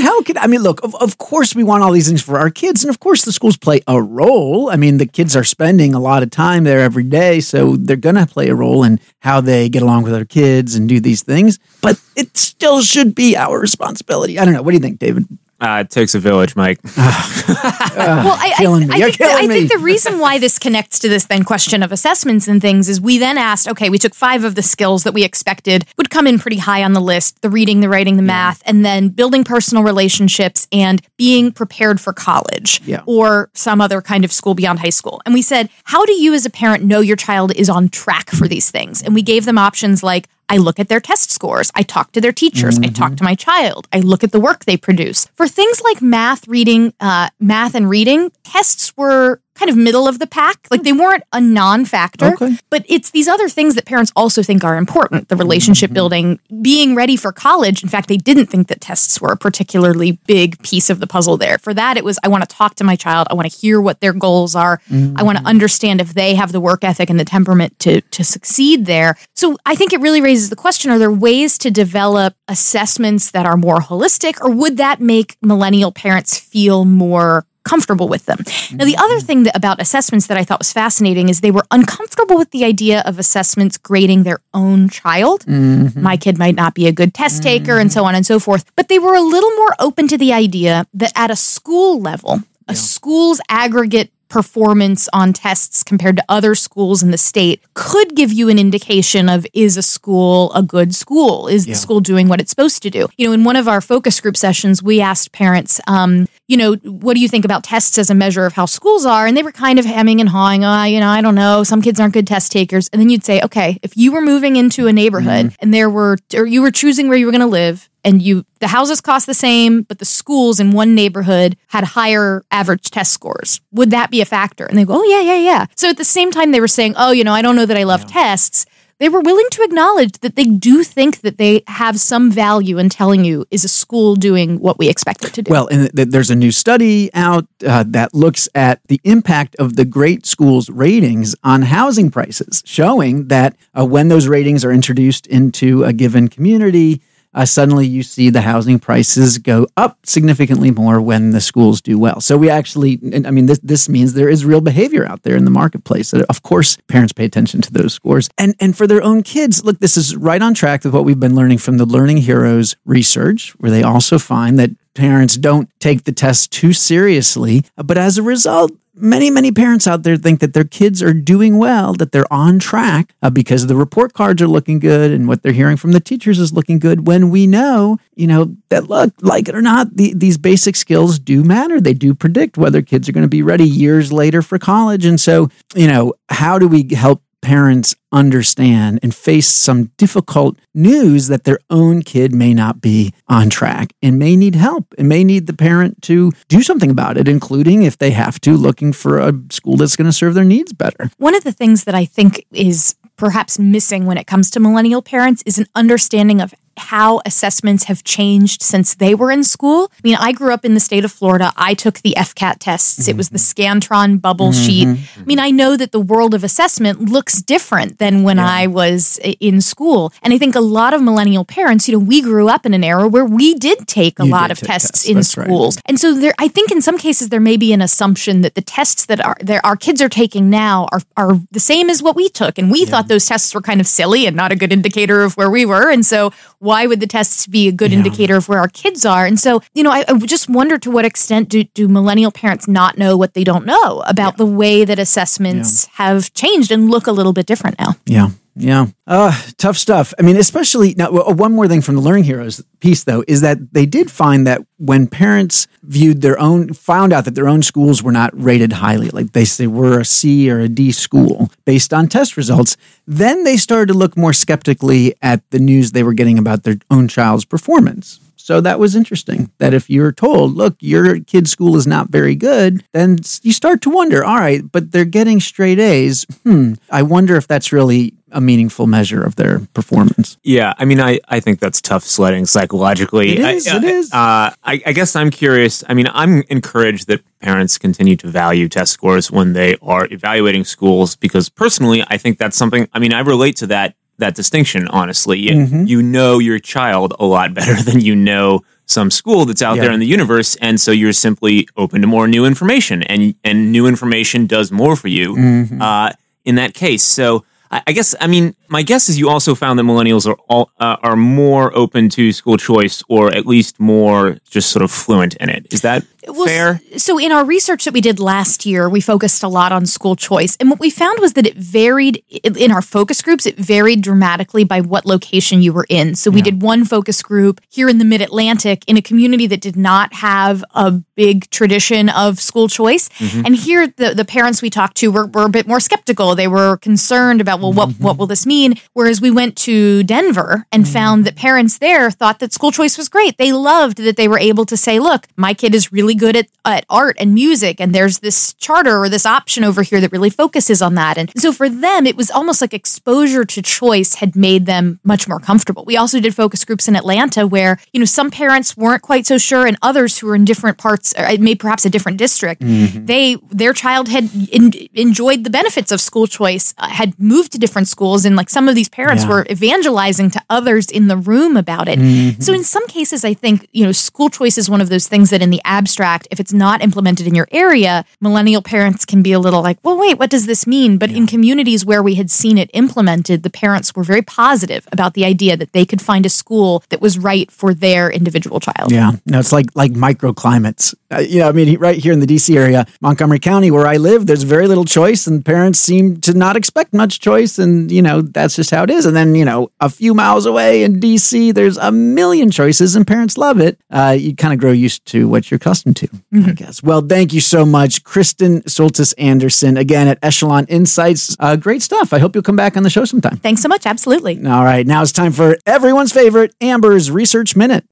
How 0.00 0.22
could 0.22 0.36
I 0.36 0.46
mean, 0.46 0.62
look, 0.62 0.82
of, 0.84 0.94
of 0.96 1.18
course 1.18 1.54
we 1.54 1.64
want 1.64 1.82
all 1.82 1.92
these 1.92 2.08
things 2.08 2.22
for 2.22 2.38
our 2.38 2.50
kids, 2.50 2.82
and 2.82 2.90
of 2.90 3.00
course 3.00 3.24
the 3.24 3.32
schools 3.32 3.56
play 3.56 3.80
a 3.86 4.00
role. 4.00 4.70
I 4.70 4.76
mean, 4.76 4.98
the 4.98 5.06
kids 5.06 5.36
are 5.36 5.44
spending 5.44 5.94
a 5.94 6.00
lot 6.00 6.22
of 6.22 6.30
time 6.30 6.64
there 6.64 6.80
every 6.80 7.04
day, 7.04 7.40
so 7.40 7.76
they're 7.76 7.96
to 7.96 8.26
play 8.26 8.48
a 8.48 8.54
role 8.54 8.84
in 8.84 9.00
how 9.20 9.40
they 9.40 9.68
get 9.68 9.82
along 9.82 10.02
with 10.02 10.12
other 10.12 10.24
kids 10.24 10.74
and 10.74 10.88
do 10.88 11.00
these 11.00 11.22
things, 11.22 11.58
but 11.82 12.00
it 12.16 12.36
still 12.36 12.82
should 12.82 13.14
be 13.14 13.36
our 13.36 13.58
responsibility. 13.58 14.38
I 14.38 14.44
don't 14.44 14.54
know. 14.54 14.62
What 14.62 14.70
do 14.70 14.76
you 14.76 14.82
think, 14.82 14.98
David? 14.98 15.26
Uh, 15.60 15.82
it 15.84 15.90
takes 15.90 16.14
a 16.14 16.18
village, 16.18 16.56
Mike. 16.56 16.78
well, 16.96 18.36
I, 18.38 18.54
killing 18.56 18.84
I, 18.84 18.86
me. 18.86 18.94
I 18.94 18.96
You're 18.98 19.08
think, 19.08 19.18
the, 19.18 19.24
killing 19.24 19.50
I 19.50 19.52
think 19.52 19.70
the 19.70 19.78
reason 19.78 20.18
why 20.18 20.38
this 20.38 20.58
connects 20.58 20.98
to 21.00 21.08
this 21.08 21.26
then 21.26 21.44
question 21.44 21.82
of 21.82 21.92
assessments 21.92 22.48
and 22.48 22.62
things 22.62 22.88
is 22.88 23.00
we 23.00 23.18
then 23.18 23.36
asked, 23.36 23.68
okay, 23.68 23.90
we 23.90 23.98
took 23.98 24.14
five 24.14 24.44
of 24.44 24.54
the 24.54 24.62
skills 24.62 25.04
that 25.04 25.12
we 25.12 25.22
expected 25.24 25.84
would 25.98 26.10
come 26.10 26.26
in 26.26 26.38
pretty 26.38 26.56
high 26.58 26.82
on 26.82 26.92
the 26.94 27.00
list 27.00 27.40
the 27.42 27.50
reading, 27.50 27.80
the 27.80 27.88
writing, 27.88 28.16
the 28.16 28.22
math, 28.22 28.62
and 28.64 28.84
then 28.84 29.08
building 29.08 29.44
personal 29.44 29.82
relationships 29.84 30.66
and 30.72 31.02
being 31.16 31.52
prepared 31.52 32.00
for 32.00 32.12
college 32.12 32.80
Yeah. 32.84 33.02
or 33.06 33.50
some 33.54 33.80
other 33.80 34.00
kind 34.00 34.24
of 34.24 34.32
school 34.32 34.54
beyond 34.54 34.78
high 34.80 34.90
school. 34.90 35.20
And 35.26 35.34
we 35.34 35.42
said, 35.42 35.68
how 35.84 36.04
do 36.06 36.12
you 36.12 36.32
as 36.34 36.46
a 36.46 36.50
parent 36.50 36.84
know 36.84 37.00
your 37.00 37.16
child 37.16 37.52
is 37.54 37.68
on 37.68 37.88
track 37.88 38.30
for 38.30 38.48
these 38.48 38.70
things? 38.70 39.02
And 39.02 39.14
we 39.14 39.22
gave 39.22 39.44
them 39.44 39.58
options 39.58 40.02
like, 40.02 40.26
I 40.50 40.56
look 40.56 40.80
at 40.80 40.88
their 40.88 41.00
test 41.00 41.30
scores. 41.30 41.70
I 41.76 41.82
talk 41.82 42.10
to 42.12 42.20
their 42.20 42.32
teachers. 42.32 42.78
I 42.80 42.88
talk 42.88 43.16
to 43.16 43.24
my 43.24 43.36
child. 43.36 43.86
I 43.92 44.00
look 44.00 44.24
at 44.24 44.32
the 44.32 44.40
work 44.40 44.64
they 44.64 44.76
produce. 44.76 45.26
For 45.36 45.46
things 45.46 45.80
like 45.80 46.02
math, 46.02 46.48
reading, 46.48 46.92
uh, 46.98 47.30
math 47.38 47.76
and 47.76 47.88
reading, 47.88 48.32
tests 48.42 48.92
were 48.96 49.40
kind 49.60 49.70
of 49.70 49.76
middle 49.76 50.08
of 50.08 50.18
the 50.18 50.26
pack. 50.26 50.66
Like 50.70 50.84
they 50.84 50.92
weren't 50.92 51.22
a 51.34 51.40
non-factor, 51.40 52.32
Okay. 52.32 52.56
but 52.70 52.84
it's 52.88 53.10
these 53.10 53.28
other 53.28 53.48
things 53.48 53.74
that 53.74 53.84
parents 53.84 54.10
also 54.16 54.42
think 54.42 54.64
are 54.64 54.78
important. 54.78 55.28
The 55.28 55.36
relationship 55.36 55.88
mm-hmm. 55.88 55.94
building, 55.94 56.40
being 56.62 56.94
ready 56.94 57.14
for 57.14 57.30
college. 57.30 57.82
In 57.82 57.90
fact, 57.90 58.08
they 58.08 58.16
didn't 58.16 58.46
think 58.46 58.68
that 58.68 58.80
tests 58.80 59.20
were 59.20 59.32
a 59.32 59.36
particularly 59.36 60.12
big 60.26 60.60
piece 60.62 60.88
of 60.88 60.98
the 60.98 61.06
puzzle 61.06 61.36
there. 61.36 61.58
For 61.58 61.74
that, 61.74 61.98
it 61.98 62.04
was 62.04 62.18
I 62.24 62.28
want 62.28 62.48
to 62.48 62.56
talk 62.56 62.74
to 62.76 62.84
my 62.84 62.96
child. 62.96 63.26
I 63.30 63.34
want 63.34 63.50
to 63.50 63.56
hear 63.56 63.80
what 63.82 64.00
their 64.00 64.14
goals 64.14 64.54
are. 64.54 64.80
I 64.90 65.22
want 65.22 65.36
to 65.36 65.42
mm-hmm. 65.42 65.46
understand 65.46 66.00
if 66.00 66.14
they 66.14 66.34
have 66.34 66.52
the 66.52 66.60
work 66.60 66.82
ethic 66.82 67.10
and 67.10 67.20
the 67.20 67.24
temperament 67.26 67.78
to 67.80 68.00
to 68.00 68.24
succeed 68.24 68.86
there. 68.86 69.16
So 69.36 69.58
I 69.66 69.74
think 69.74 69.92
it 69.92 70.00
really 70.00 70.22
raises 70.22 70.48
the 70.48 70.56
question: 70.56 70.90
Are 70.90 70.98
there 70.98 71.12
ways 71.12 71.58
to 71.58 71.70
develop 71.70 72.34
assessments 72.48 73.30
that 73.32 73.44
are 73.44 73.58
more 73.58 73.80
holistic, 73.80 74.40
or 74.40 74.50
would 74.50 74.78
that 74.78 75.00
make 75.00 75.36
millennial 75.42 75.92
parents 75.92 76.38
feel 76.38 76.86
more 76.86 77.44
comfortable 77.70 78.08
with 78.08 78.26
them. 78.26 78.38
Now, 78.72 78.84
the 78.84 78.92
mm-hmm. 78.92 79.04
other 79.04 79.20
thing 79.20 79.44
that, 79.44 79.56
about 79.56 79.80
assessments 79.80 80.26
that 80.26 80.36
I 80.36 80.42
thought 80.44 80.58
was 80.58 80.72
fascinating 80.72 81.28
is 81.28 81.40
they 81.40 81.52
were 81.52 81.66
uncomfortable 81.70 82.36
with 82.36 82.50
the 82.50 82.64
idea 82.64 83.02
of 83.06 83.18
assessments 83.18 83.78
grading 83.78 84.24
their 84.24 84.40
own 84.52 84.88
child. 84.88 85.46
Mm-hmm. 85.46 86.02
My 86.02 86.16
kid 86.16 86.36
might 86.36 86.56
not 86.56 86.74
be 86.74 86.88
a 86.88 86.92
good 86.92 87.14
test 87.14 87.42
taker, 87.44 87.78
and 87.78 87.92
so 87.92 88.02
mm. 88.02 88.06
on 88.06 88.14
and 88.16 88.26
so 88.26 88.40
forth. 88.40 88.64
But 88.74 88.88
they 88.88 88.98
were 88.98 89.14
a 89.14 89.20
little 89.20 89.54
more 89.56 89.74
open 89.78 90.08
to 90.08 90.18
the 90.18 90.32
idea 90.32 90.84
that 90.94 91.12
at 91.14 91.30
a 91.30 91.36
school 91.36 92.00
level, 92.00 92.40
a 92.66 92.74
school's 92.74 93.40
aggregate 93.48 94.10
performance 94.30 95.08
on 95.12 95.32
tests 95.32 95.82
compared 95.82 96.16
to 96.16 96.24
other 96.28 96.54
schools 96.54 97.02
in 97.02 97.10
the 97.10 97.18
state 97.18 97.60
could 97.74 98.14
give 98.14 98.32
you 98.32 98.48
an 98.48 98.58
indication 98.58 99.28
of 99.28 99.44
is 99.52 99.76
a 99.76 99.82
school 99.82 100.52
a 100.54 100.62
good 100.62 100.94
school 100.94 101.48
is 101.48 101.66
the 101.66 101.74
school 101.74 101.98
doing 101.98 102.28
what 102.28 102.40
it's 102.40 102.50
supposed 102.50 102.80
to 102.80 102.88
do 102.88 103.08
you 103.18 103.26
know 103.26 103.32
in 103.32 103.42
one 103.42 103.56
of 103.56 103.66
our 103.66 103.80
focus 103.80 104.20
group 104.20 104.36
sessions 104.36 104.84
we 104.84 105.00
asked 105.00 105.32
parents 105.32 105.80
um, 105.88 106.28
you 106.50 106.56
know 106.56 106.74
what 106.82 107.14
do 107.14 107.20
you 107.20 107.28
think 107.28 107.44
about 107.44 107.62
tests 107.62 107.96
as 107.96 108.10
a 108.10 108.14
measure 108.14 108.44
of 108.44 108.54
how 108.54 108.66
schools 108.66 109.06
are? 109.06 109.24
And 109.26 109.36
they 109.36 109.44
were 109.44 109.52
kind 109.52 109.78
of 109.78 109.84
hemming 109.84 110.20
and 110.20 110.28
hawing 110.28 110.64
uh, 110.64 110.82
you 110.82 110.98
know 110.98 111.08
i 111.08 111.20
don't 111.20 111.36
know. 111.36 111.62
Some 111.62 111.80
kids 111.80 112.00
aren't 112.00 112.12
good 112.12 112.26
test 112.26 112.50
takers. 112.50 112.88
And 112.88 113.00
then 113.00 113.08
you'd 113.08 113.24
say 113.24 113.40
okay 113.42 113.78
if 113.82 113.96
you 113.96 114.10
were 114.10 114.20
moving 114.20 114.56
into 114.56 114.88
a 114.88 114.92
neighborhood 114.92 115.54
and 115.60 115.72
there 115.72 115.88
were 115.88 116.16
or 116.34 116.46
you 116.46 116.60
were 116.60 116.72
choosing 116.72 117.08
where 117.08 117.16
you 117.16 117.26
were 117.26 117.32
going 117.32 117.40
to 117.40 117.46
live 117.46 117.88
and 118.02 118.20
you 118.20 118.44
the 118.58 118.66
houses 118.68 119.00
cost 119.00 119.26
the 119.26 119.34
same 119.34 119.82
but 119.82 120.00
the 120.00 120.04
schools 120.04 120.58
in 120.58 120.72
one 120.72 120.94
neighborhood 120.94 121.56
had 121.68 121.84
higher 121.84 122.42
average 122.50 122.90
test 122.90 123.12
scores 123.12 123.60
would 123.70 123.90
that 123.92 124.10
be 124.10 124.20
a 124.20 124.24
factor? 124.24 124.66
And 124.66 124.76
they 124.76 124.84
go 124.84 124.94
oh 125.00 125.04
yeah 125.04 125.20
yeah 125.20 125.36
yeah. 125.36 125.66
So 125.76 125.88
at 125.88 125.98
the 125.98 126.04
same 126.04 126.32
time 126.32 126.50
they 126.50 126.60
were 126.60 126.68
saying 126.68 126.94
oh 126.96 127.12
you 127.12 127.22
know 127.22 127.32
i 127.32 127.42
don't 127.42 127.54
know 127.54 127.66
that 127.66 127.76
i 127.76 127.84
love 127.84 128.06
tests 128.06 128.66
they 129.00 129.08
were 129.08 129.20
willing 129.20 129.46
to 129.50 129.62
acknowledge 129.62 130.12
that 130.20 130.36
they 130.36 130.44
do 130.44 130.84
think 130.84 131.22
that 131.22 131.38
they 131.38 131.62
have 131.66 131.98
some 131.98 132.30
value 132.30 132.78
in 132.78 132.90
telling 132.90 133.24
you 133.24 133.46
is 133.50 133.64
a 133.64 133.68
school 133.68 134.14
doing 134.14 134.60
what 134.60 134.78
we 134.78 134.88
expect 134.88 135.24
it 135.24 135.32
to 135.34 135.42
do? 135.42 135.50
Well, 135.50 135.66
and 135.68 135.90
th- 135.96 136.08
there's 136.08 136.30
a 136.30 136.36
new 136.36 136.52
study 136.52 137.12
out 137.14 137.46
uh, 137.66 137.84
that 137.88 138.14
looks 138.14 138.48
at 138.54 138.80
the 138.88 139.00
impact 139.02 139.56
of 139.56 139.76
the 139.76 139.86
great 139.86 140.26
schools 140.26 140.68
ratings 140.68 141.34
on 141.42 141.62
housing 141.62 142.10
prices, 142.10 142.62
showing 142.66 143.28
that 143.28 143.56
uh, 143.76 143.86
when 143.86 144.08
those 144.08 144.28
ratings 144.28 144.64
are 144.64 144.72
introduced 144.72 145.26
into 145.26 145.82
a 145.82 145.94
given 145.94 146.28
community, 146.28 147.00
uh, 147.32 147.44
suddenly 147.44 147.86
you 147.86 148.02
see 148.02 148.30
the 148.30 148.40
housing 148.40 148.78
prices 148.78 149.38
go 149.38 149.66
up 149.76 149.98
significantly 150.04 150.70
more 150.70 151.00
when 151.00 151.30
the 151.30 151.40
schools 151.40 151.80
do 151.80 151.98
well. 151.98 152.20
So 152.20 152.36
we 152.36 152.50
actually, 152.50 152.98
I 153.24 153.30
mean, 153.30 153.46
this 153.46 153.60
this 153.60 153.88
means 153.88 154.14
there 154.14 154.28
is 154.28 154.44
real 154.44 154.60
behavior 154.60 155.06
out 155.06 155.22
there 155.22 155.36
in 155.36 155.44
the 155.44 155.50
marketplace. 155.50 156.10
That 156.10 156.22
of 156.28 156.42
course 156.42 156.76
parents 156.88 157.12
pay 157.12 157.24
attention 157.24 157.60
to 157.62 157.72
those 157.72 157.94
scores, 157.94 158.28
and 158.36 158.54
and 158.58 158.76
for 158.76 158.86
their 158.86 159.02
own 159.02 159.22
kids. 159.22 159.64
Look, 159.64 159.78
this 159.78 159.96
is 159.96 160.16
right 160.16 160.42
on 160.42 160.54
track 160.54 160.84
with 160.84 160.94
what 160.94 161.04
we've 161.04 161.20
been 161.20 161.36
learning 161.36 161.58
from 161.58 161.76
the 161.76 161.86
Learning 161.86 162.18
Heroes 162.18 162.76
research, 162.84 163.50
where 163.58 163.70
they 163.70 163.82
also 163.82 164.18
find 164.18 164.58
that 164.58 164.70
parents 164.94 165.36
don't 165.36 165.68
take 165.78 166.04
the 166.04 166.12
test 166.12 166.50
too 166.50 166.72
seriously, 166.72 167.64
but 167.76 167.96
as 167.96 168.18
a 168.18 168.22
result. 168.22 168.72
Many, 169.00 169.30
many 169.30 169.52
parents 169.52 169.86
out 169.86 170.02
there 170.02 170.16
think 170.16 170.40
that 170.40 170.54
their 170.54 170.64
kids 170.64 171.02
are 171.02 171.12
doing 171.12 171.58
well, 171.58 171.94
that 171.94 172.12
they're 172.12 172.32
on 172.32 172.58
track 172.58 173.14
uh, 173.22 173.30
because 173.30 173.66
the 173.66 173.76
report 173.76 174.12
cards 174.12 174.42
are 174.42 174.48
looking 174.48 174.78
good 174.78 175.10
and 175.10 175.26
what 175.26 175.42
they're 175.42 175.52
hearing 175.52 175.76
from 175.76 175.92
the 175.92 176.00
teachers 176.00 176.38
is 176.38 176.52
looking 176.52 176.78
good. 176.78 177.06
When 177.06 177.30
we 177.30 177.46
know, 177.46 177.98
you 178.14 178.26
know, 178.26 178.56
that 178.68 178.88
look, 178.88 179.14
like 179.20 179.48
it 179.48 179.54
or 179.54 179.62
not, 179.62 179.96
the, 179.96 180.12
these 180.14 180.38
basic 180.38 180.76
skills 180.76 181.18
do 181.18 181.42
matter. 181.42 181.80
They 181.80 181.94
do 181.94 182.14
predict 182.14 182.58
whether 182.58 182.82
kids 182.82 183.08
are 183.08 183.12
going 183.12 183.24
to 183.24 183.28
be 183.28 183.42
ready 183.42 183.66
years 183.66 184.12
later 184.12 184.42
for 184.42 184.58
college. 184.58 185.04
And 185.04 185.20
so, 185.20 185.48
you 185.74 185.86
know, 185.86 186.14
how 186.28 186.58
do 186.58 186.68
we 186.68 186.86
help 186.94 187.22
parents 187.42 187.96
understand 188.12 188.98
and 189.02 189.14
face 189.14 189.46
some 189.46 189.84
difficult 189.96 190.58
news 190.74 191.28
that 191.28 191.44
their 191.44 191.58
own 191.70 192.02
kid 192.02 192.34
may 192.34 192.52
not 192.52 192.80
be 192.80 193.14
on 193.28 193.48
track 193.48 193.92
and 194.02 194.18
may 194.18 194.36
need 194.36 194.54
help 194.54 194.94
and 194.98 195.08
may 195.08 195.24
need 195.24 195.46
the 195.46 195.52
parent 195.52 196.02
to 196.02 196.32
do 196.48 196.62
something 196.62 196.90
about 196.90 197.16
it, 197.16 197.28
including 197.28 197.82
if 197.82 197.98
they 197.98 198.10
have 198.10 198.40
to, 198.40 198.56
looking 198.56 198.92
for 198.92 199.18
a 199.18 199.32
school 199.50 199.76
that's 199.76 199.96
going 199.96 200.06
to 200.06 200.12
serve 200.12 200.34
their 200.34 200.44
needs 200.44 200.72
better. 200.72 201.10
One 201.18 201.34
of 201.34 201.44
the 201.44 201.52
things 201.52 201.84
that 201.84 201.94
I 201.94 202.04
think 202.04 202.44
is 202.52 202.96
perhaps 203.16 203.58
missing 203.58 204.06
when 204.06 204.16
it 204.16 204.26
comes 204.26 204.50
to 204.50 204.60
millennial 204.60 205.02
parents 205.02 205.42
is 205.44 205.58
an 205.58 205.66
understanding 205.74 206.40
of 206.40 206.54
how 206.80 207.20
assessments 207.24 207.84
have 207.84 208.04
changed 208.04 208.62
since 208.62 208.94
they 208.94 209.14
were 209.14 209.30
in 209.30 209.44
school. 209.44 209.90
I 209.92 210.00
mean, 210.02 210.16
I 210.18 210.32
grew 210.32 210.52
up 210.52 210.64
in 210.64 210.74
the 210.74 210.80
state 210.80 211.04
of 211.04 211.12
Florida. 211.12 211.52
I 211.56 211.74
took 211.74 212.00
the 212.00 212.14
FCAT 212.16 212.56
tests. 212.58 213.06
It 213.08 213.16
was 213.16 213.30
the 213.30 213.38
mm-hmm. 213.38 213.78
Scantron 213.78 214.20
bubble 214.20 214.50
mm-hmm. 214.50 214.64
sheet. 214.64 214.88
Mm-hmm. 214.88 215.20
I 215.20 215.24
mean, 215.24 215.38
I 215.38 215.50
know 215.50 215.76
that 215.76 215.92
the 215.92 216.00
world 216.00 216.34
of 216.34 216.44
assessment 216.44 217.00
looks 217.00 217.42
different 217.42 217.98
than 217.98 218.22
when 218.22 218.38
I 218.38 218.66
was 218.66 219.18
in 219.22 219.60
school. 219.60 220.12
And 220.22 220.32
I 220.32 220.38
think 220.38 220.54
a 220.54 220.60
lot 220.60 220.94
of 220.94 221.02
millennial 221.02 221.44
parents, 221.44 221.88
you 221.88 221.92
know, 221.92 222.04
we 222.04 222.22
grew 222.22 222.48
up 222.48 222.66
in 222.66 222.74
an 222.74 222.84
era 222.84 223.08
where 223.08 223.24
we 223.24 223.54
did 223.54 223.86
take 223.86 224.18
a 224.18 224.24
You 224.24 224.30
lot 224.30 224.50
of 224.50 224.58
tests 224.58 224.80
tests. 224.90 225.08
in 225.08 225.16
That's 225.16 225.36
right. 225.36 225.46
schools. 225.46 225.80
And 225.86 225.98
so 225.98 226.14
there 226.14 226.34
I 226.38 226.48
think 226.48 226.70
in 226.70 226.80
some 226.80 226.98
cases 226.98 227.28
there 227.28 227.40
may 227.40 227.56
be 227.56 227.72
an 227.72 227.82
assumption 227.82 228.42
that 228.42 228.54
the 228.54 228.62
tests 228.62 229.06
that 229.06 229.20
our 229.24 229.36
there 229.40 229.64
our 229.64 229.76
kids 229.76 230.02
are 230.02 230.08
taking 230.08 230.50
now 230.50 230.88
are 230.92 231.00
are 231.16 231.38
the 231.50 231.60
same 231.60 231.90
as 231.90 232.02
what 232.02 232.16
we 232.16 232.28
took 232.28 232.58
and 232.58 232.70
we 232.70 232.84
thought 232.84 233.08
those 233.08 233.26
tests 233.26 233.54
were 233.54 233.60
kind 233.60 233.80
of 233.80 233.86
silly 233.86 234.26
and 234.26 234.36
not 234.36 234.52
a 234.52 234.56
good 234.56 234.72
indicator 234.72 235.22
of 235.22 235.36
where 235.36 235.50
we 235.50 235.66
were 235.66 235.90
and 235.90 236.04
so 236.04 236.32
why 236.70 236.86
would 236.86 237.00
the 237.00 237.06
tests 237.06 237.48
be 237.48 237.66
a 237.66 237.72
good 237.72 237.92
indicator 237.92 238.36
of 238.36 238.48
where 238.48 238.60
our 238.60 238.68
kids 238.68 239.04
are? 239.04 239.26
And 239.26 239.40
so, 239.40 239.60
you 239.74 239.82
know, 239.82 239.90
I, 239.90 240.04
I 240.06 240.16
just 240.18 240.48
wonder 240.48 240.78
to 240.78 240.90
what 240.90 241.04
extent 241.04 241.48
do, 241.48 241.64
do 241.64 241.88
millennial 241.88 242.30
parents 242.30 242.68
not 242.68 242.96
know 242.96 243.16
what 243.16 243.34
they 243.34 243.42
don't 243.42 243.66
know 243.66 244.04
about 244.06 244.36
the 244.36 244.46
way 244.46 244.84
that 244.84 244.96
assessments 244.98 245.86
have 245.94 246.32
changed 246.32 246.70
and 246.70 246.88
look 246.88 247.08
a 247.08 247.12
little 247.12 247.32
bit 247.32 247.46
different 247.46 247.76
now? 247.80 247.96
Yeah. 248.06 248.30
Yeah. 248.56 248.86
Uh, 249.06 249.32
tough 249.56 249.78
stuff. 249.78 250.12
I 250.18 250.22
mean, 250.22 250.36
especially 250.36 250.94
now, 250.94 251.10
one 251.10 251.54
more 251.54 251.68
thing 251.68 251.82
from 251.82 251.94
the 251.94 252.00
Learning 252.00 252.24
Heroes 252.24 252.62
piece, 252.80 253.04
though, 253.04 253.24
is 253.28 253.40
that 253.40 253.72
they 253.72 253.86
did 253.86 254.10
find 254.10 254.46
that 254.46 254.62
when 254.78 255.06
parents 255.06 255.66
viewed 255.82 256.20
their 256.20 256.38
own, 256.38 256.72
found 256.72 257.12
out 257.12 257.24
that 257.24 257.34
their 257.34 257.48
own 257.48 257.62
schools 257.62 258.02
were 258.02 258.12
not 258.12 258.30
rated 258.40 258.72
highly, 258.72 259.08
like 259.10 259.32
they 259.32 259.44
say 259.44 259.66
were 259.66 260.00
a 260.00 260.04
C 260.04 260.50
or 260.50 260.60
a 260.60 260.68
D 260.68 260.92
school 260.92 261.50
based 261.64 261.94
on 261.94 262.08
test 262.08 262.36
results, 262.36 262.76
then 263.06 263.44
they 263.44 263.56
started 263.56 263.92
to 263.92 263.98
look 263.98 264.16
more 264.16 264.32
skeptically 264.32 265.14
at 265.22 265.48
the 265.50 265.58
news 265.58 265.92
they 265.92 266.02
were 266.02 266.14
getting 266.14 266.38
about 266.38 266.64
their 266.64 266.76
own 266.90 267.08
child's 267.08 267.44
performance. 267.44 268.20
So 268.36 268.60
that 268.62 268.80
was 268.80 268.96
interesting 268.96 269.52
that 269.58 269.74
if 269.74 269.88
you're 269.88 270.10
told, 270.10 270.56
look, 270.56 270.74
your 270.80 271.20
kid's 271.20 271.52
school 271.52 271.76
is 271.76 271.86
not 271.86 272.08
very 272.08 272.34
good, 272.34 272.82
then 272.92 273.18
you 273.42 273.52
start 273.52 273.80
to 273.82 273.90
wonder, 273.90 274.24
all 274.24 274.38
right, 274.38 274.62
but 274.72 274.90
they're 274.90 275.04
getting 275.04 275.38
straight 275.38 275.78
A's. 275.78 276.24
Hmm, 276.42 276.72
I 276.90 277.02
wonder 277.02 277.36
if 277.36 277.46
that's 277.46 277.70
really 277.70 278.14
a 278.32 278.40
meaningful 278.40 278.86
measure 278.86 279.22
of 279.22 279.36
their 279.36 279.60
performance. 279.74 280.36
Yeah, 280.42 280.74
I 280.78 280.84
mean, 280.84 281.00
I, 281.00 281.20
I 281.28 281.40
think 281.40 281.58
that's 281.60 281.80
tough 281.80 282.04
sledding 282.04 282.46
psychologically. 282.46 283.32
It 283.32 283.38
is, 283.40 283.66
I, 283.68 283.76
it 283.76 283.84
is. 283.84 284.12
Uh, 284.12 284.50
I, 284.62 284.82
I 284.86 284.92
guess 284.92 285.16
I'm 285.16 285.30
curious. 285.30 285.82
I 285.88 285.94
mean, 285.94 286.06
I'm 286.12 286.42
encouraged 286.48 287.06
that 287.08 287.20
parents 287.40 287.78
continue 287.78 288.16
to 288.16 288.28
value 288.28 288.68
test 288.68 288.92
scores 288.92 289.30
when 289.30 289.52
they 289.54 289.76
are 289.82 290.06
evaluating 290.10 290.64
schools 290.64 291.16
because 291.16 291.48
personally, 291.48 292.04
I 292.08 292.16
think 292.18 292.38
that's 292.38 292.56
something. 292.56 292.88
I 292.92 292.98
mean, 292.98 293.12
I 293.12 293.20
relate 293.20 293.56
to 293.56 293.66
that 293.68 293.94
that 294.18 294.34
distinction. 294.34 294.86
Honestly, 294.88 295.38
you, 295.38 295.50
Mm-hmm. 295.52 295.84
you 295.86 296.02
know 296.02 296.38
your 296.38 296.58
child 296.58 297.14
a 297.18 297.24
lot 297.26 297.54
better 297.58 297.82
than 297.82 298.00
you 298.00 298.14
know 298.14 298.60
some 298.86 299.10
school 299.10 299.44
that's 299.44 299.62
out 299.62 299.76
Yeah. 299.76 299.82
there 299.84 299.92
in 299.92 300.00
the 300.00 300.06
universe, 300.06 300.56
and 300.56 300.80
so 300.80 300.90
you're 300.92 301.12
simply 301.12 301.66
open 301.76 302.00
to 302.02 302.06
more 302.06 302.26
new 302.28 302.44
information, 302.44 303.02
and 303.04 303.34
and 303.44 303.72
new 303.72 303.86
information 303.86 304.46
does 304.46 304.70
more 304.70 304.96
for 304.96 305.08
you 305.08 305.34
Mm-hmm. 305.36 305.80
uh, 305.82 306.10
in 306.44 306.54
that 306.56 306.74
case. 306.74 307.02
So. 307.02 307.44
I 307.70 307.82
I 307.86 307.92
guess 307.92 308.14
I 308.20 308.26
mean 308.26 308.54
my 308.70 308.82
guess 308.82 309.08
is 309.08 309.18
you 309.18 309.28
also 309.28 309.54
found 309.54 309.78
that 309.78 309.82
millennials 309.82 310.26
are 310.26 310.36
all 310.48 310.70
uh, 310.78 310.96
are 311.02 311.16
more 311.16 311.76
open 311.76 312.08
to 312.10 312.32
school 312.32 312.56
choice 312.56 313.02
or 313.08 313.34
at 313.34 313.46
least 313.46 313.80
more 313.80 314.38
just 314.48 314.70
sort 314.70 314.82
of 314.82 314.90
fluent 314.90 315.34
in 315.36 315.50
it. 315.50 315.66
Is 315.72 315.82
that 315.82 316.04
Well, 316.26 316.46
fair? 316.46 316.80
So, 316.96 317.18
in 317.18 317.32
our 317.32 317.44
research 317.44 317.84
that 317.84 317.94
we 317.94 318.00
did 318.00 318.20
last 318.20 318.64
year, 318.66 318.88
we 318.88 319.00
focused 319.00 319.42
a 319.42 319.48
lot 319.48 319.72
on 319.72 319.86
school 319.86 320.16
choice. 320.16 320.56
And 320.60 320.70
what 320.70 320.78
we 320.78 320.90
found 320.90 321.18
was 321.18 321.32
that 321.32 321.46
it 321.46 321.56
varied 321.56 322.22
in 322.44 322.70
our 322.70 322.82
focus 322.82 323.22
groups, 323.22 323.44
it 323.46 323.56
varied 323.56 324.02
dramatically 324.02 324.64
by 324.64 324.80
what 324.80 325.04
location 325.04 325.62
you 325.62 325.72
were 325.72 325.86
in. 325.88 326.14
So, 326.14 326.30
we 326.30 326.42
did 326.42 326.62
one 326.62 326.84
focus 326.84 327.22
group 327.22 327.60
here 327.68 327.88
in 327.88 327.98
the 327.98 328.04
mid 328.04 328.20
Atlantic 328.20 328.84
in 328.86 328.96
a 328.96 329.02
community 329.02 329.46
that 329.48 329.60
did 329.60 329.76
not 329.76 330.14
have 330.14 330.62
a 330.74 330.92
big 331.16 331.50
tradition 331.50 332.08
of 332.08 332.38
school 332.38 332.68
choice. 332.68 333.08
And 333.44 333.56
here, 333.56 333.88
the, 333.88 334.14
the 334.14 334.24
parents 334.24 334.62
we 334.62 334.70
talked 334.70 334.96
to 334.98 335.10
were, 335.10 335.26
were 335.26 335.46
a 335.46 335.54
bit 335.58 335.66
more 335.66 335.80
skeptical. 335.80 336.34
They 336.34 336.48
were 336.48 336.76
concerned 336.76 337.40
about, 337.40 337.60
well, 337.60 337.72
what, 337.72 337.90
what 337.98 338.16
will 338.18 338.26
this 338.26 338.46
mean? 338.46 338.59
Whereas 338.92 339.20
we 339.20 339.30
went 339.30 339.56
to 339.58 340.02
Denver 340.02 340.66
and 340.72 340.84
mm. 340.84 340.92
found 340.92 341.24
that 341.24 341.36
parents 341.36 341.78
there 341.78 342.10
thought 342.10 342.38
that 342.40 342.52
school 342.52 342.72
choice 342.72 342.98
was 342.98 343.08
great. 343.08 343.38
They 343.38 343.52
loved 343.52 343.98
that 343.98 344.16
they 344.16 344.28
were 344.28 344.38
able 344.38 344.64
to 344.66 344.76
say, 344.76 344.98
look, 344.98 345.26
my 345.36 345.54
kid 345.54 345.74
is 345.74 345.92
really 345.92 346.14
good 346.14 346.36
at, 346.36 346.48
at 346.64 346.84
art 346.88 347.16
and 347.18 347.34
music, 347.34 347.80
and 347.80 347.94
there's 347.94 348.20
this 348.20 348.54
charter 348.54 348.98
or 348.98 349.08
this 349.08 349.26
option 349.26 349.64
over 349.64 349.82
here 349.82 350.00
that 350.00 350.12
really 350.12 350.30
focuses 350.30 350.82
on 350.82 350.94
that. 350.94 351.16
And 351.18 351.32
so 351.38 351.52
for 351.52 351.68
them, 351.68 352.06
it 352.06 352.16
was 352.16 352.30
almost 352.30 352.60
like 352.60 352.74
exposure 352.74 353.44
to 353.44 353.62
choice 353.62 354.16
had 354.16 354.36
made 354.36 354.66
them 354.66 355.00
much 355.04 355.26
more 355.28 355.40
comfortable. 355.40 355.84
We 355.84 355.96
also 355.96 356.20
did 356.20 356.34
focus 356.34 356.64
groups 356.64 356.88
in 356.88 356.96
Atlanta 356.96 357.46
where, 357.46 357.78
you 357.92 358.00
know, 358.00 358.06
some 358.06 358.30
parents 358.30 358.76
weren't 358.76 359.02
quite 359.02 359.26
so 359.26 359.38
sure, 359.38 359.66
and 359.66 359.76
others 359.82 360.18
who 360.18 360.26
were 360.26 360.34
in 360.34 360.44
different 360.44 360.78
parts, 360.78 361.14
or 361.16 361.24
uh, 361.24 361.36
maybe 361.38 361.54
perhaps 361.54 361.84
a 361.84 361.90
different 361.90 362.18
district, 362.18 362.62
mm-hmm. 362.62 363.06
they 363.06 363.36
their 363.50 363.72
child 363.72 364.08
had 364.08 364.28
en- 364.52 364.72
enjoyed 364.94 365.44
the 365.44 365.50
benefits 365.50 365.92
of 365.92 366.00
school 366.00 366.26
choice, 366.26 366.74
uh, 366.78 366.88
had 366.88 367.18
moved 367.18 367.52
to 367.52 367.58
different 367.58 367.88
schools, 367.88 368.24
and 368.24 368.36
like 368.36 368.49
some 368.50 368.68
of 368.68 368.74
these 368.74 368.88
parents 368.88 369.22
Yeah. 369.24 369.30
were 369.30 369.46
evangelizing 369.50 370.30
to 370.30 370.40
others 370.50 370.86
in 370.90 371.08
the 371.08 371.16
room 371.16 371.56
about 371.56 371.86
it. 371.88 371.98
So 372.42 372.52
in 372.52 372.64
some 372.64 372.86
cases, 372.88 373.24
I 373.24 373.34
think 373.34 373.66
you 373.72 373.84
know 373.84 373.92
school 373.92 374.28
choice 374.30 374.58
is 374.58 374.68
one 374.68 374.80
of 374.80 374.88
those 374.88 375.06
things 375.08 375.30
that 375.30 375.40
in 375.42 375.50
the 375.50 375.60
abstract, 375.64 376.26
if 376.30 376.38
it's 376.40 376.52
not 376.52 376.82
implemented 376.82 377.26
in 377.26 377.34
your 377.34 377.48
area, 377.52 378.04
millennial 378.20 378.62
parents 378.62 379.04
can 379.04 379.22
be 379.22 379.32
a 379.32 379.38
little 379.38 379.62
like, 379.62 379.78
well, 379.84 379.98
wait, 379.98 380.18
what 380.18 380.30
does 380.30 380.46
this 380.46 380.66
mean? 380.66 380.98
But 380.98 381.10
in 381.10 381.26
communities 381.26 381.84
where 381.84 382.02
we 382.02 382.14
had 382.16 382.30
seen 382.30 382.58
it 382.58 382.70
implemented, 382.74 383.42
the 383.42 383.50
parents 383.50 383.94
were 383.94 384.02
very 384.04 384.22
positive 384.22 384.86
about 384.92 385.14
the 385.14 385.24
idea 385.24 385.56
that 385.56 385.72
they 385.72 385.84
could 385.86 386.02
find 386.02 386.26
a 386.26 386.28
school 386.28 386.82
that 386.90 387.00
was 387.00 387.18
right 387.18 387.50
for 387.50 387.72
their 387.74 388.10
individual 388.10 388.58
child. 388.60 388.90
Yeah, 388.90 389.12
no, 389.26 389.38
it's 389.38 389.52
like 389.52 389.66
like 389.74 389.92
microclimates. 389.92 390.94
Uh, 391.12 391.18
you 391.18 391.40
know, 391.40 391.48
I 391.48 391.52
mean, 391.52 391.78
right 391.78 391.98
here 391.98 392.12
in 392.12 392.20
the 392.20 392.26
DC 392.26 392.56
area, 392.56 392.86
Montgomery 393.00 393.38
County, 393.40 393.70
where 393.70 393.86
I 393.86 393.96
live, 393.96 394.26
there's 394.26 394.44
very 394.44 394.66
little 394.68 394.84
choice, 394.84 395.26
and 395.26 395.44
parents 395.44 395.78
seem 395.80 396.20
to 396.20 396.32
not 396.34 396.56
expect 396.56 396.92
much 396.92 397.20
choice, 397.20 397.58
and 397.58 397.90
you 397.90 398.02
know 398.02 398.22
that's 398.42 398.56
just 398.56 398.70
how 398.70 398.82
it 398.82 398.90
is. 398.90 399.06
And 399.06 399.16
then 399.16 399.34
you 399.34 399.44
know, 399.44 399.70
a 399.80 399.88
few 399.88 400.14
miles 400.14 400.46
away 400.46 400.82
in 400.82 401.00
DC, 401.00 401.54
there's 401.54 401.76
a 401.76 401.92
million 401.92 402.50
choices, 402.50 402.96
and 402.96 403.06
parents 403.06 403.36
love 403.36 403.60
it. 403.60 403.78
Uh, 403.90 404.16
you 404.18 404.34
kind 404.34 404.52
of 404.52 404.60
grow 404.60 404.72
used 404.72 405.04
to 405.06 405.28
what 405.28 405.50
you're 405.50 405.56
accustomed 405.56 405.96
to, 405.96 406.08
I 406.34 406.52
guess. 406.52 406.82
Well, 406.82 407.00
thank 407.00 407.32
you 407.32 407.40
so 407.40 407.64
much, 407.64 408.04
Kristen 408.04 408.62
Soltis 408.62 409.14
Anderson, 409.18 409.76
again 409.76 410.08
at 410.08 410.18
Echelon 410.22 410.66
Insights. 410.66 411.36
Uh, 411.38 411.56
great 411.56 411.82
stuff. 411.82 412.12
I 412.12 412.18
hope 412.18 412.34
you'll 412.34 412.42
come 412.42 412.56
back 412.56 412.76
on 412.76 412.82
the 412.82 412.90
show 412.90 413.04
sometime. 413.04 413.36
Thanks 413.38 413.62
so 413.62 413.68
much. 413.68 413.86
Absolutely. 413.86 414.36
All 414.46 414.64
right, 414.64 414.86
now 414.86 415.02
it's 415.02 415.12
time 415.12 415.32
for 415.32 415.56
everyone's 415.66 416.12
favorite 416.12 416.54
Amber's 416.60 417.10
Research 417.10 417.56
Minute. 417.56 417.84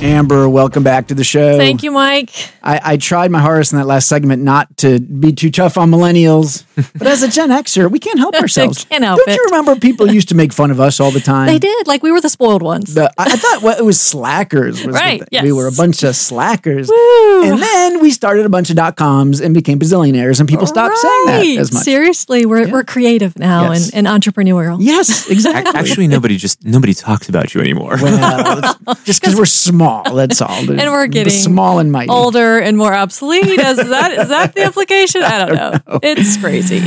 Amber, 0.00 0.48
welcome 0.48 0.84
back 0.84 1.08
to 1.08 1.14
the 1.14 1.24
show. 1.24 1.56
Thank 1.56 1.82
you, 1.82 1.90
Mike. 1.90 2.30
I, 2.62 2.80
I 2.84 2.96
tried 2.98 3.32
my 3.32 3.40
hardest 3.40 3.72
in 3.72 3.78
that 3.78 3.86
last 3.86 4.08
segment 4.08 4.42
not 4.44 4.76
to 4.78 5.00
be 5.00 5.32
too 5.32 5.50
tough 5.50 5.76
on 5.76 5.90
millennials, 5.90 6.64
but 6.96 7.08
as 7.08 7.24
a 7.24 7.28
Gen 7.28 7.50
Xer, 7.50 7.90
we 7.90 7.98
can't 7.98 8.18
help 8.18 8.34
ourselves. 8.40 8.84
Can't 8.84 9.02
help 9.02 9.18
Don't 9.24 9.34
you 9.34 9.44
remember 9.46 9.74
people 9.74 10.08
used 10.12 10.28
to 10.28 10.36
make 10.36 10.52
fun 10.52 10.70
of 10.70 10.78
us 10.78 11.00
all 11.00 11.10
the 11.10 11.18
time? 11.20 11.48
They 11.48 11.58
did. 11.58 11.88
Like 11.88 12.04
we 12.04 12.12
were 12.12 12.20
the 12.20 12.28
spoiled 12.28 12.62
ones. 12.62 12.94
The, 12.94 13.10
I, 13.18 13.24
I 13.24 13.36
thought 13.36 13.62
well, 13.62 13.76
it 13.76 13.84
was 13.84 14.00
slackers. 14.00 14.86
Was 14.86 14.94
Right, 14.94 15.18
thing. 15.18 15.28
yes. 15.32 15.42
We 15.42 15.50
were 15.52 15.66
a 15.66 15.72
bunch 15.72 16.04
of 16.04 16.14
slackers. 16.14 16.88
Woo. 16.88 17.42
And 17.50 17.60
then 17.60 18.00
we 18.00 18.12
started 18.12 18.46
a 18.46 18.48
bunch 18.48 18.70
of 18.70 18.76
dot 18.76 18.94
coms 18.96 19.40
and 19.40 19.52
became 19.52 19.80
bazillionaires, 19.80 20.38
and 20.38 20.48
people 20.48 20.66
stopped 20.68 20.96
saying 20.96 21.26
that 21.26 21.44
as 21.60 21.72
much. 21.72 21.82
Seriously, 21.82 22.46
we're, 22.46 22.70
we're 22.70 22.84
creative 22.84 23.36
now 23.36 23.72
Yes. 23.72 23.92
and, 23.92 24.06
and 24.06 24.22
entrepreneurial. 24.22 24.76
Yes, 24.80 25.28
exactly. 25.28 25.74
Actually, 25.78 26.06
nobody 26.06 26.36
just 26.36 26.64
nobody 26.64 26.94
talks 26.94 27.28
about 27.28 27.52
you 27.52 27.60
anymore. 27.60 27.96
Well, 28.00 28.74
just 29.04 29.20
because 29.20 29.34
we're 29.36 29.44
small, 29.88 30.14
that's 30.14 30.40
all. 30.40 30.48
And 30.78 30.92
we're 30.92 31.06
getting 31.06 31.32
small 31.32 31.78
and 31.78 31.90
mighty. 31.90 32.10
Older 32.10 32.58
and 32.58 32.76
more 32.76 32.92
obsolete. 32.94 33.46
Is 33.46 33.76
that 33.76 34.12
is 34.12 34.28
that 34.28 34.54
the 34.54 34.64
implication? 34.64 35.22
I 35.24 35.38
don't 35.44 35.54
know. 35.54 36.00
It's 36.02 36.36
crazy. 36.36 36.82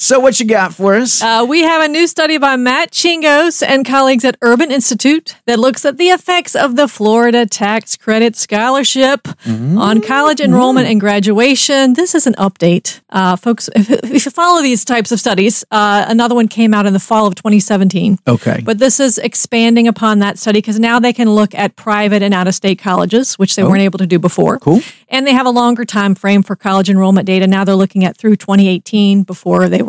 So, 0.00 0.20
what 0.20 0.38
you 0.38 0.46
got 0.46 0.72
for 0.72 0.94
us? 0.94 1.20
Uh, 1.20 1.44
we 1.48 1.62
have 1.62 1.82
a 1.82 1.88
new 1.88 2.06
study 2.06 2.38
by 2.38 2.54
Matt 2.54 2.92
Chingos 2.92 3.66
and 3.66 3.84
colleagues 3.84 4.24
at 4.24 4.36
Urban 4.40 4.70
Institute 4.70 5.34
that 5.46 5.58
looks 5.58 5.84
at 5.84 5.98
the 5.98 6.10
effects 6.10 6.54
of 6.54 6.76
the 6.76 6.86
Florida 6.86 7.46
Tax 7.46 7.96
Credit 7.96 8.36
Scholarship 8.36 9.26
on 9.44 10.00
college 10.00 10.40
enrollment 10.40 10.86
and 10.86 11.00
graduation. 11.00 11.94
This 11.94 12.14
is 12.14 12.28
an 12.28 12.34
update. 12.34 13.00
Uh, 13.10 13.34
folks, 13.34 13.68
if, 13.74 13.90
if 13.90 14.24
you 14.24 14.30
follow 14.30 14.62
these 14.62 14.84
types 14.84 15.10
of 15.10 15.18
studies, 15.18 15.64
uh, 15.72 16.06
another 16.06 16.36
one 16.36 16.46
came 16.46 16.72
out 16.72 16.86
in 16.86 16.92
the 16.92 17.00
fall 17.00 17.26
of 17.26 17.34
2017. 17.34 18.20
okay. 18.28 18.60
But 18.64 18.78
this 18.78 19.00
is 19.00 19.18
expanding 19.18 19.88
upon 19.88 20.20
that 20.20 20.38
study 20.38 20.60
because 20.60 20.78
now 20.78 21.00
they 21.00 21.12
can 21.12 21.28
look 21.28 21.56
at 21.56 21.74
private 21.74 22.22
and 22.22 22.32
out 22.32 22.46
of 22.46 22.54
state 22.54 22.78
colleges, 22.78 23.36
which 23.36 23.56
they 23.56 23.64
weren't 23.64 23.80
able 23.80 23.98
to 23.98 24.06
do 24.06 24.20
before. 24.20 24.60
Cool. 24.60 24.80
And 25.08 25.26
they 25.26 25.32
have 25.32 25.46
a 25.46 25.50
longer 25.50 25.84
time 25.84 26.14
frame 26.14 26.44
for 26.44 26.54
college 26.54 26.88
enrollment 26.88 27.26
data. 27.26 27.48
Now 27.48 27.64
they're 27.64 27.74
looking 27.74 28.04
at 28.04 28.16
through 28.16 28.36
2018 28.36 29.24
before 29.24 29.68
they 29.68 29.82
were 29.82 29.87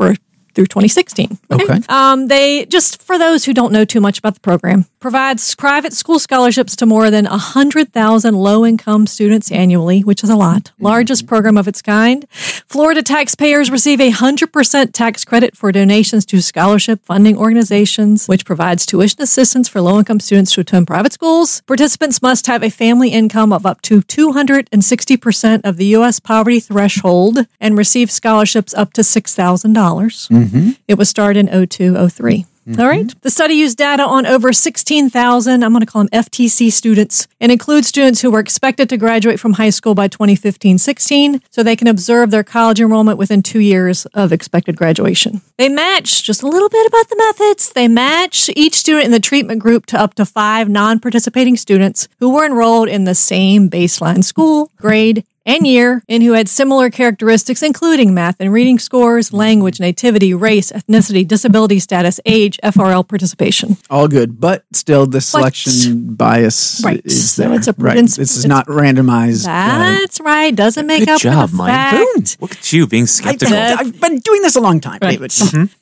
through 0.60 0.66
2016. 0.66 1.38
Okay. 1.52 1.80
Um, 1.88 2.28
they 2.28 2.66
just 2.66 3.02
for 3.02 3.18
those 3.18 3.46
who 3.46 3.54
don't 3.54 3.72
know 3.72 3.86
too 3.86 4.02
much 4.02 4.20
about 4.20 4.34
the 4.34 4.42
program 4.42 4.86
provides 5.00 5.56
private 5.56 5.94
school 5.94 6.20
scholarships 6.20 6.76
to 6.76 6.86
more 6.86 7.10
than 7.10 7.26
100,000 7.26 8.36
low-income 8.36 9.08
students 9.08 9.52
annually, 9.52 10.02
which 10.02 10.24
is 10.24 10.30
a 10.30 10.36
lot. 10.36 10.66
Mm-hmm. 10.66 10.86
Largest 10.86 11.28
program 11.28 11.58
of 11.58 11.68
its 11.68 11.82
kind. 11.82 12.26
Florida 12.32 13.02
taxpayers 13.02 13.72
receive 13.72 14.00
a 14.00 14.12
100% 14.12 14.92
tax 14.94 15.26
credit 15.26 15.56
for 15.56 15.72
donations 15.72 16.26
to 16.28 16.42
scholarship 16.42 17.04
funding 17.06 17.38
organizations, 17.38 18.28
which 18.28 18.46
provides 18.46 18.86
tuition 18.86 19.22
assistance 19.22 19.68
for 19.68 19.82
low-income 19.82 20.20
students 20.20 20.54
to 20.54 20.62
attend 20.62 20.88
private 20.88 21.14
schools. 21.14 21.62
Participants 21.62 22.22
must 22.22 22.48
have 22.48 22.64
a 22.64 22.70
family 22.70 23.10
income 23.10 23.54
of 23.54 23.66
up 23.66 23.82
to 23.84 24.02
260% 24.02 25.62
of 25.64 25.78
the 25.78 25.86
U.S. 25.86 26.20
poverty 26.20 26.60
threshold 26.60 27.46
and 27.60 27.78
receive 27.78 28.12
scholarships 28.12 28.74
up 28.74 28.94
to 28.94 29.02
$6,000. 29.02 29.74
Mm-hmm. 29.74 30.72
It 30.88 30.98
was 30.98 31.10
started 31.10 31.50
in 31.50 31.68
0203. 31.68 32.46
All 32.68 32.88
right. 32.88 33.06
Mm-hmm. 33.06 33.20
The 33.22 33.30
study 33.30 33.56
used 33.56 33.78
data 33.78 34.04
on 34.04 34.26
over 34.26 34.54
16,000, 34.54 35.64
I'm 35.64 35.72
going 35.72 35.80
to 35.80 35.92
call 35.92 36.04
them 36.04 36.10
FTC 36.10 36.72
students, 36.72 37.28
and 37.40 37.52
includes 37.52 37.88
students 37.88 38.22
who 38.22 38.30
were 38.30 38.40
expected 38.40 38.90
to 38.90 38.98
graduate 38.98 39.40
from 39.40 39.54
high 39.54 39.72
school 39.72 39.96
by 39.96 40.08
2015 40.08 40.78
16, 40.78 41.42
so 41.50 41.64
they 41.64 41.76
can 41.76 41.88
observe 41.88 42.32
their 42.32 42.44
college 42.44 42.80
enrollment 42.80 43.18
within 43.18 43.42
two 43.42 43.60
years 43.60 44.06
of 44.08 44.32
expected 44.32 44.76
graduation. 44.76 45.42
They 45.58 45.70
match, 45.70 46.24
just 46.24 46.44
a 46.44 46.48
little 46.48 46.70
bit 46.70 46.86
about 46.86 47.10
the 47.10 47.16
methods, 47.18 47.74
they 47.74 47.88
match 47.88 48.50
each 48.56 48.76
student 48.76 49.06
in 49.06 49.12
the 49.12 49.20
treatment 49.20 49.60
group 49.60 49.86
to 49.88 50.00
up 50.00 50.14
to 50.16 50.26
five 50.26 50.70
non 50.70 51.00
participating 51.00 51.58
students 51.58 52.08
who 52.20 52.34
were 52.34 52.46
enrolled 52.46 52.90
in 52.90 53.06
the 53.06 53.16
same 53.16 53.70
baseline 53.70 54.24
school, 54.24 54.72
grade, 54.78 55.26
and 55.50 55.66
year, 55.68 56.04
and 56.08 56.22
who 56.24 56.34
had 56.34 56.48
similar 56.48 56.90
characteristics, 56.90 57.62
including 57.64 58.14
math 58.14 58.36
and 58.40 58.54
reading 58.54 58.78
scores, 58.80 59.34
language, 59.34 59.80
nativity, 59.80 60.34
race, 60.34 60.72
ethnicity, 60.72 61.28
disability 61.28 61.80
status, 61.80 62.20
age, 62.26 62.60
FRL 62.64 63.08
participation. 63.08 63.78
All 63.90 64.08
good, 64.08 64.40
but 64.40 64.64
still 64.74 65.06
the 65.08 65.22
selection 65.22 66.14
bias 66.16 66.82
Right. 66.84 67.02
is 67.04 67.32
So 67.32 67.44
there. 67.44 67.54
it's 67.54 67.68
a- 67.68 67.76
right. 67.78 67.98
it's- 67.98 68.16
this 68.18 68.32
is 68.38 68.46
it's- 68.46 68.50
not 68.50 68.68
randomized. 68.68 69.46
uh, 69.46 70.00
That's 70.00 70.20
right. 70.22 70.56
Doesn't 70.56 70.86
make 70.86 71.00
Good 71.00 71.10
up 71.10 71.22
job, 71.22 71.50
for 71.50 71.56
the 71.56 71.64
Mike. 71.64 71.72
fact. 71.74 72.38
Look 72.42 72.52
at 72.52 72.74
you 72.74 72.86
being 72.88 73.08
skeptical. 73.08 73.56
I, 73.56 73.68
skeptical. 73.76 73.86
have 73.94 74.02
been 74.02 74.20
doing 74.20 74.42
this 74.42 74.56
a 74.56 74.62
long 74.62 74.80
time, 74.80 75.00
Right. 75.02 75.20
David. 75.20 75.32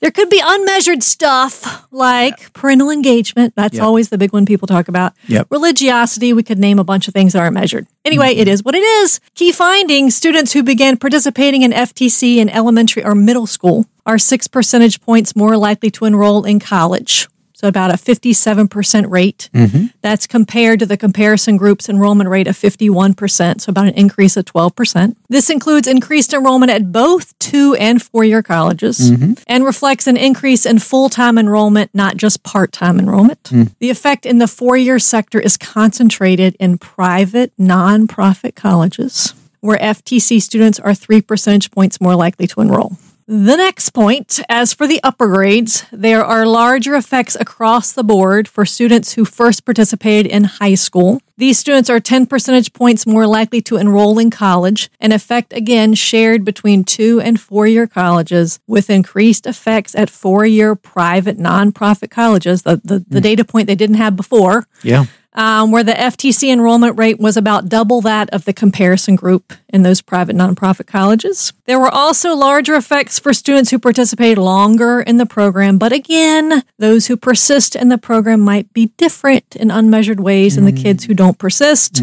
There 0.02 0.12
could 0.12 0.30
be 0.30 0.42
unmeasured 0.44 1.04
stuff 1.04 1.84
like 1.92 2.54
parental 2.54 2.90
engagement. 2.90 3.54
That's 3.56 3.76
Yep. 3.76 3.84
always 3.84 4.10
the 4.10 4.18
big 4.18 4.32
one 4.34 4.46
people 4.46 4.68
talk 4.68 4.88
about. 4.88 5.14
Yep. 5.28 5.48
Religiosity. 5.50 6.34
We 6.34 6.44
could 6.44 6.60
name 6.60 6.80
a 6.80 6.84
bunch 6.84 7.08
of 7.08 7.14
things 7.14 7.34
that 7.34 7.40
aren't 7.40 7.54
measured. 7.54 7.88
Anyway, 8.08 8.34
it 8.36 8.48
is 8.48 8.64
what 8.64 8.74
it 8.74 8.84
is. 8.84 9.20
Key 9.36 9.52
findings 9.52 10.16
students 10.16 10.54
who 10.54 10.64
began 10.64 10.96
participating 10.96 11.64
in 11.64 11.74
FTC 11.74 12.38
in 12.38 12.48
elementary 12.48 13.04
or 13.04 13.14
middle 13.14 13.46
school 13.46 13.86
are 14.06 14.18
six 14.18 14.48
percentage 14.48 15.02
points 15.02 15.36
more 15.36 15.58
likely 15.58 15.92
to 15.92 16.06
enroll 16.06 16.46
in 16.46 16.58
college. 16.58 17.28
So 17.58 17.68
about 17.68 17.90
a 17.90 17.98
57% 17.98 19.10
rate. 19.10 19.50
Mm-hmm. 19.52 19.86
That's 20.04 20.28
compared 20.28 20.78
to 20.78 20.86
the 20.86 20.96
comparison 20.96 21.58
group's 21.58 21.90
enrollment 21.90 22.30
rate 22.30 22.46
of 22.46 22.56
51%, 22.56 23.62
so 23.62 23.72
about 23.72 23.88
an 23.88 23.96
increase 23.96 24.38
of 24.38 24.46
12%. 24.46 25.16
This 25.28 25.50
includes 25.50 25.88
increased 25.88 26.34
enrollment 26.34 26.72
at 26.72 26.92
both 26.92 27.38
two 27.40 27.76
and 27.80 28.00
four 28.00 28.24
year 28.24 28.44
colleges 28.44 29.10
mm-hmm. 29.10 29.34
and 29.48 29.66
reflects 29.66 30.06
an 30.06 30.18
increase 30.18 30.68
in 30.68 30.78
full 30.78 31.10
time 31.10 31.40
enrollment, 31.40 31.90
not 31.96 32.16
just 32.16 32.44
part 32.44 32.72
time 32.72 33.00
enrollment. 33.00 33.42
Mm. 33.46 33.74
The 33.80 33.90
effect 33.90 34.28
in 34.28 34.38
the 34.38 34.48
four 34.48 34.78
year 34.78 35.00
sector 35.00 35.40
is 35.40 35.58
concentrated 35.58 36.56
in 36.60 36.78
private 36.78 37.58
nonprofit 37.58 38.54
colleges, 38.54 39.34
where 39.62 39.80
FTC 39.80 40.44
students 40.44 40.80
are 40.80 40.94
three 40.94 41.24
percentage 41.24 41.72
points 41.72 42.00
more 42.00 42.14
likely 42.14 42.46
to 42.46 42.62
enroll. 42.62 42.98
The 43.30 43.58
next 43.58 43.90
point, 43.90 44.40
as 44.48 44.74
for 44.74 44.88
the 44.88 45.02
upper 45.04 45.28
grades, 45.28 45.86
there 45.92 46.24
are 46.24 46.46
larger 46.46 46.96
effects 46.96 47.36
across 47.38 47.92
the 47.92 48.04
board 48.04 48.48
for 48.48 48.66
students 48.66 49.14
who 49.14 49.26
first 49.26 49.66
participated 49.66 50.32
in 50.32 50.46
high 50.46 50.76
school. 50.76 51.20
These 51.36 51.60
students 51.60 51.90
are 51.90 52.00
10 52.00 52.28
percentage 52.28 52.72
points 52.72 53.06
more 53.06 53.28
likely 53.28 53.62
to 53.64 53.76
enroll 53.76 54.18
in 54.18 54.30
college, 54.30 54.90
an 55.02 55.12
effect 55.12 55.52
again 55.52 55.94
shared 55.94 56.46
between 56.46 56.86
two 56.86 57.20
and 57.20 57.38
four 57.38 57.68
year 57.68 57.86
colleges, 57.86 58.62
with 58.66 58.90
increased 58.90 59.46
effects 59.46 59.94
at 59.94 60.10
four 60.10 60.46
year 60.46 60.74
private 60.74 61.38
nonprofit 61.38 62.10
colleges, 62.10 62.62
the, 62.62 62.78
the, 62.78 63.00
the 63.10 63.20
hmm. 63.20 63.24
data 63.24 63.44
point 63.44 63.68
they 63.68 63.76
didn't 63.76 63.98
have 63.98 64.16
before 64.16 64.70
Yeah. 64.84 65.04
Um, 65.38 65.72
where 65.72 65.84
the 65.84 65.94
FTC 65.94 66.52
enrollment 66.52 66.98
rate 66.98 67.20
was 67.20 67.38
about 67.38 67.70
double 67.70 68.02
that 68.02 68.30
of 68.32 68.44
the 68.46 68.54
comparison 68.54 69.16
group 69.16 69.54
in 69.70 69.84
those 69.84 70.02
private 70.02 70.36
nonprofit 70.36 70.88
colleges. 70.88 71.54
There 71.66 71.80
were 71.80 71.94
also 71.94 72.34
larger 72.36 72.74
effects 72.74 73.20
for 73.20 73.34
students 73.34 73.70
who 73.70 73.78
participated 73.78 74.40
longer 74.40 75.00
in 75.00 75.18
the 75.18 75.28
program, 75.28 75.78
but 75.78 75.94
again, 75.94 76.64
those 76.80 77.06
who 77.08 77.16
persist 77.16 77.76
in 77.76 77.90
the 77.90 78.00
program 78.00 78.40
might 78.40 78.74
be 78.74 78.88
different 78.98 79.56
in 79.56 79.70
unmeasured 79.70 80.20
ways 80.20 80.56
than 80.56 80.66
the 80.66 80.72
kids 80.72 81.04
who 81.04 81.14
don't 81.14 81.38
persist. 81.38 82.02